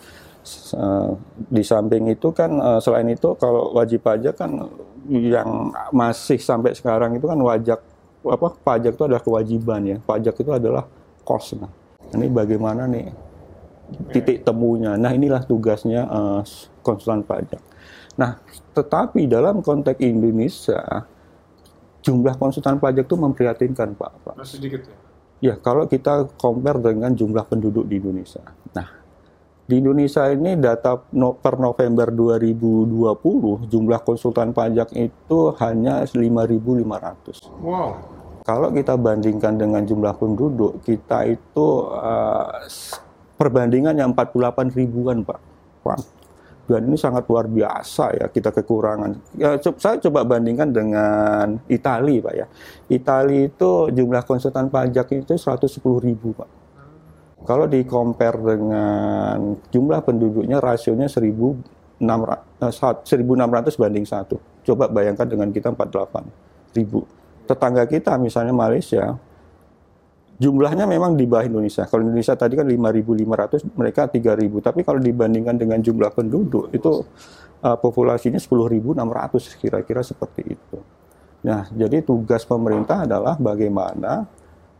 di 1.48 1.62
samping 1.64 2.12
itu 2.12 2.28
kan 2.36 2.52
uh, 2.60 2.80
selain 2.80 3.08
itu 3.08 3.32
kalau 3.40 3.72
wajib 3.72 4.04
pajak 4.04 4.36
kan 4.36 4.68
yang 5.08 5.72
masih 5.88 6.36
sampai 6.36 6.76
sekarang 6.76 7.16
itu 7.16 7.24
kan 7.24 7.40
wajib 7.40 7.80
apa 8.24 8.48
pajak 8.60 8.92
itu 8.92 9.04
adalah 9.08 9.24
kewajiban 9.24 9.80
ya 9.84 9.96
pajak 10.04 10.36
itu 10.36 10.52
adalah 10.52 10.84
cost 11.24 11.56
nah 11.56 11.72
ini 12.12 12.28
bagaimana 12.28 12.84
nih 12.84 13.08
titik 14.12 14.44
temunya 14.44 15.00
nah 15.00 15.12
inilah 15.16 15.40
tugasnya 15.48 16.04
uh, 16.08 16.40
konsulan 16.84 17.24
pajak 17.24 17.60
nah 18.14 18.38
tetapi 18.72 19.26
dalam 19.26 19.60
konteks 19.60 19.98
Indonesia 20.02 21.06
jumlah 22.04 22.36
konsultan 22.36 22.78
pajak 22.78 23.08
itu 23.08 23.16
memprihatinkan 23.16 23.96
pak, 23.96 24.12
pak. 24.22 24.34
sedikit 24.44 24.84
ya 24.86 24.96
ya 25.42 25.54
kalau 25.60 25.84
kita 25.84 26.30
compare 26.38 26.78
dengan 26.80 27.12
jumlah 27.12 27.44
penduduk 27.44 27.84
di 27.90 27.98
Indonesia 27.98 28.40
nah 28.72 29.04
di 29.64 29.80
Indonesia 29.80 30.28
ini 30.28 30.60
data 30.60 31.00
no, 31.16 31.40
per 31.40 31.56
November 31.56 32.12
2020 32.12 33.64
jumlah 33.72 34.00
konsultan 34.04 34.52
pajak 34.52 34.92
itu 34.92 35.56
hanya 35.56 36.04
5.500. 36.04 37.64
Wow. 37.64 37.96
Kalau 38.44 38.68
kita 38.68 39.00
bandingkan 39.00 39.56
dengan 39.56 39.88
jumlah 39.88 40.20
penduduk, 40.20 40.84
kita 40.84 41.24
itu 41.24 41.88
uh, 41.88 42.60
perbandingan 43.40 43.96
yang 43.96 44.12
48 44.12 44.76
ribuan, 44.76 45.24
Pak. 45.24 45.40
Pak. 45.80 45.98
Dan 46.64 46.88
ini 46.88 46.96
sangat 46.96 47.28
luar 47.28 47.44
biasa 47.44 48.16
ya 48.16 48.26
kita 48.32 48.48
kekurangan. 48.48 49.36
Ya, 49.36 49.60
saya 49.60 50.00
coba 50.00 50.24
bandingkan 50.24 50.72
dengan 50.72 51.60
Italia, 51.68 52.24
Pak 52.24 52.34
ya. 52.34 52.46
Italia 52.88 53.52
itu 53.52 53.92
jumlah 53.92 54.24
konsultan 54.24 54.72
pajak 54.72 55.12
itu 55.12 55.36
110 55.36 56.00
ribu, 56.00 56.32
Pak 56.32 56.64
kalau 57.44 57.68
di 57.68 57.84
compare 57.84 58.40
dengan 58.40 59.60
jumlah 59.68 60.00
penduduknya 60.00 60.64
rasionya 60.64 61.12
1.600 61.12 62.00
eh, 62.00 63.76
banding 63.76 64.06
satu. 64.08 64.40
Coba 64.64 64.88
bayangkan 64.88 65.28
dengan 65.28 65.52
kita 65.52 65.76
48 65.76 66.24
ribu. 66.72 67.04
Tetangga 67.44 67.84
kita 67.84 68.16
misalnya 68.16 68.56
Malaysia, 68.56 69.20
jumlahnya 70.38 70.84
memang 70.84 71.14
di 71.14 71.24
bawah 71.24 71.46
Indonesia. 71.46 71.86
Kalau 71.86 72.02
Indonesia 72.06 72.34
tadi 72.34 72.58
kan 72.58 72.66
5.500, 72.66 73.78
mereka 73.78 74.10
3.000. 74.10 74.66
Tapi 74.66 74.80
kalau 74.82 75.00
dibandingkan 75.00 75.54
dengan 75.54 75.78
jumlah 75.78 76.10
penduduk, 76.10 76.74
itu 76.74 77.06
uh, 77.62 77.76
populasinya 77.78 78.38
10.600 78.38 79.60
kira-kira 79.62 80.02
seperti 80.02 80.42
itu. 80.58 80.78
Nah, 81.44 81.68
jadi 81.70 82.00
tugas 82.00 82.42
pemerintah 82.48 83.04
adalah 83.04 83.36
bagaimana 83.36 84.24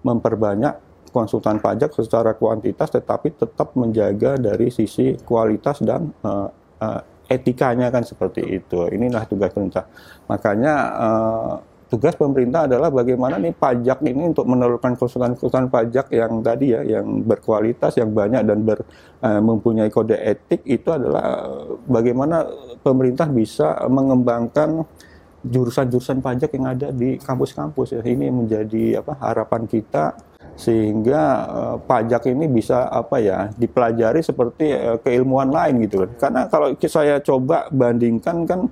memperbanyak 0.05 0.95
konsultan 1.13 1.63
pajak 1.63 1.95
secara 1.95 2.35
kuantitas 2.35 2.91
tetapi 2.91 3.39
tetap 3.39 3.79
menjaga 3.79 4.35
dari 4.35 4.75
sisi 4.75 5.15
kualitas 5.23 5.79
dan 5.85 6.11
uh, 6.27 6.51
uh, 6.83 7.01
etikanya 7.31 7.93
kan 7.95 8.03
seperti 8.03 8.43
itu. 8.43 8.91
Inilah 8.91 9.25
tugas 9.29 9.55
pemerintah. 9.55 9.87
Makanya 10.27 10.75
uh, 10.99 11.55
tugas 11.95 12.19
pemerintah 12.19 12.67
adalah 12.67 12.91
bagaimana 12.91 13.39
nih 13.39 13.55
pajak 13.55 14.03
ini 14.03 14.35
untuk 14.35 14.51
menelurkan 14.51 14.99
konsultan-konsultan 14.99 15.71
pajak 15.71 16.11
yang 16.11 16.43
tadi 16.43 16.75
ya, 16.75 16.83
yang 16.83 17.23
berkualitas, 17.23 17.95
yang 17.95 18.11
banyak 18.11 18.43
dan 18.43 18.67
ber, 18.67 18.83
uh, 19.23 19.39
mempunyai 19.39 19.87
kode 19.95 20.19
etik 20.19 20.67
itu 20.67 20.91
adalah 20.91 21.55
bagaimana 21.87 22.51
pemerintah 22.83 23.31
bisa 23.31 23.79
mengembangkan 23.87 24.83
jurusan-jurusan 25.47 26.19
pajak 26.19 26.51
yang 26.59 26.67
ada 26.67 26.91
di 26.91 27.15
kampus-kampus 27.23 27.95
ya. 27.95 28.03
Ini 28.03 28.27
menjadi 28.35 28.99
apa 28.99 29.15
harapan 29.23 29.71
kita 29.71 30.19
sehingga 30.59 31.23
uh, 31.47 31.77
pajak 31.79 32.27
ini 32.27 32.51
bisa 32.51 32.91
apa 32.91 33.23
ya 33.23 33.55
dipelajari 33.55 34.19
seperti 34.19 34.75
uh, 34.75 34.99
keilmuan 34.99 35.55
lain 35.55 35.87
gitu 35.87 36.03
kan. 36.03 36.11
Karena 36.19 36.41
kalau 36.51 36.75
saya 36.91 37.23
coba 37.23 37.71
bandingkan 37.71 38.51
kan 38.51 38.67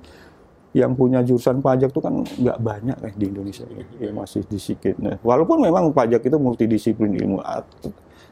yang 0.73 0.97
punya 0.97 1.21
jurusan 1.21 1.61
pajak 1.61 1.93
itu 1.93 2.01
kan 2.01 2.25
nggak 2.25 2.57
banyak 2.57 2.97
eh 3.05 3.13
di 3.13 3.25
Indonesia 3.29 3.65
ya, 4.01 4.09
masih 4.09 4.41
sedikit. 4.49 4.97
Nah, 4.97 5.21
walaupun 5.21 5.61
memang 5.61 5.93
pajak 5.93 6.25
itu 6.25 6.37
multidisiplin 6.41 7.13
ilmu, 7.13 7.45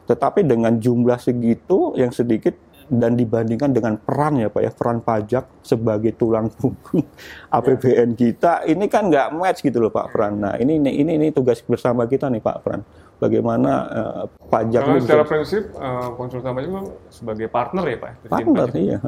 tetapi 0.10 0.42
dengan 0.44 0.74
jumlah 0.82 1.22
segitu 1.22 1.94
yang 1.94 2.10
sedikit 2.10 2.58
dan 2.92 3.16
dibandingkan 3.16 3.72
dengan 3.72 3.96
peran 3.96 4.36
ya 4.36 4.52
Pak 4.52 4.62
ya 4.68 4.72
peran 4.76 5.00
pajak 5.00 5.64
sebagai 5.64 6.12
tulang 6.12 6.52
punggung 6.52 7.08
APBN 7.56 8.20
kita 8.20 8.68
ini 8.68 8.92
kan 8.92 9.08
nggak 9.08 9.32
match 9.32 9.64
gitu 9.64 9.80
loh 9.80 9.88
Pak 9.88 10.12
Pran. 10.12 10.36
Nah 10.36 10.60
ini 10.60 10.76
ini 10.76 11.00
ini, 11.00 11.12
ini 11.16 11.28
tugas 11.32 11.64
bersama 11.64 12.04
kita 12.04 12.28
nih 12.28 12.44
Pak 12.44 12.58
Pran. 12.60 12.84
Bagaimana 13.16 13.72
uh, 13.88 14.24
pajak 14.50 14.82
Karena 14.84 15.00
secara 15.00 15.24
prinsip 15.24 15.72
uh, 15.78 16.12
konsultan 16.20 16.52
pajak 16.52 16.84
sebagai 17.08 17.48
partner 17.48 17.84
ya 17.88 17.98
Pak. 18.02 18.12
Partner 18.28 18.68
iya. 18.76 19.00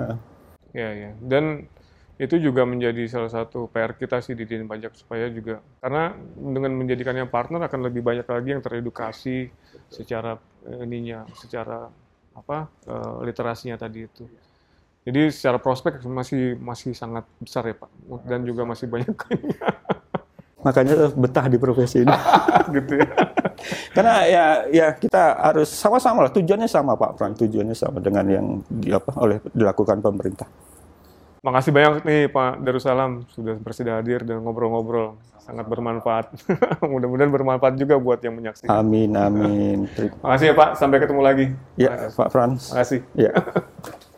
Ya 0.71 0.89
ya 0.95 1.11
dan 1.19 1.67
itu 2.21 2.37
juga 2.37 2.61
menjadi 2.61 3.09
salah 3.09 3.31
satu 3.31 3.65
PR 3.73 3.97
kita 3.97 4.21
sih 4.21 4.37
di 4.37 4.45
Dijen 4.45 4.69
Pajak 4.69 4.93
supaya 4.93 5.25
juga 5.33 5.65
karena 5.81 6.13
dengan 6.37 6.77
menjadikannya 6.77 7.25
partner 7.25 7.65
akan 7.65 7.89
lebih 7.89 8.05
banyak 8.05 8.27
lagi 8.29 8.49
yang 8.53 8.61
teredukasi 8.61 9.49
secara 9.89 10.37
eh, 10.69 10.85
ininya 10.85 11.25
secara 11.33 11.89
apa 12.33 12.65
uh, 12.89 13.21
literasinya 13.21 13.77
tadi 13.77 14.09
itu. 14.09 14.25
Jadi 15.03 15.29
secara 15.29 15.59
prospek 15.59 16.01
masih 16.07 16.57
masih 16.57 16.97
sangat 16.97 17.27
besar 17.37 17.67
ya 17.69 17.75
Pak 17.77 17.91
dan 18.25 18.41
juga 18.41 18.65
masih 18.65 18.89
banyak 18.89 19.13
Makanya 20.65 21.11
betah 21.11 21.45
di 21.51 21.59
profesi 21.59 22.07
ini. 22.07 22.15
gitu 22.75 22.93
ya. 23.03 23.07
Karena 23.91 24.15
ya 24.25 24.45
ya 24.71 24.87
kita 24.95 25.37
harus 25.43 25.69
sama-sama 25.69 26.25
lah 26.25 26.31
tujuannya 26.31 26.71
sama 26.71 26.95
Pak 26.95 27.19
Pran, 27.19 27.35
tujuannya 27.35 27.75
sama 27.75 27.99
dengan 27.99 28.25
yang 28.31 28.45
di, 28.71 28.95
apa 28.95 29.11
oleh 29.19 29.43
dilakukan 29.51 29.99
pemerintah. 29.99 30.47
Makasih 31.43 31.75
banyak 31.75 32.07
nih 32.07 32.21
Pak 32.31 32.63
Darussalam 32.63 33.27
sudah 33.35 33.59
bersedia 33.59 33.99
hadir 33.99 34.23
dan 34.23 34.39
ngobrol-ngobrol. 34.39 35.19
Sangat 35.43 35.67
bermanfaat. 35.67 36.31
Mudah-mudahan 36.79 37.27
bermanfaat 37.27 37.75
juga 37.75 37.99
buat 37.99 38.23
yang 38.23 38.39
menyaksikan. 38.39 38.71
Amin, 38.71 39.11
amin. 39.11 39.91
Makasih 40.23 40.49
ya 40.49 40.55
Pak, 40.55 40.79
sampai 40.79 41.03
ketemu 41.03 41.19
lagi. 41.19 41.45
Ya, 41.75 42.07
Pak 42.15 42.31
Frans. 42.31 42.71
Makasih. 42.71 43.03
Ya. 43.11 43.35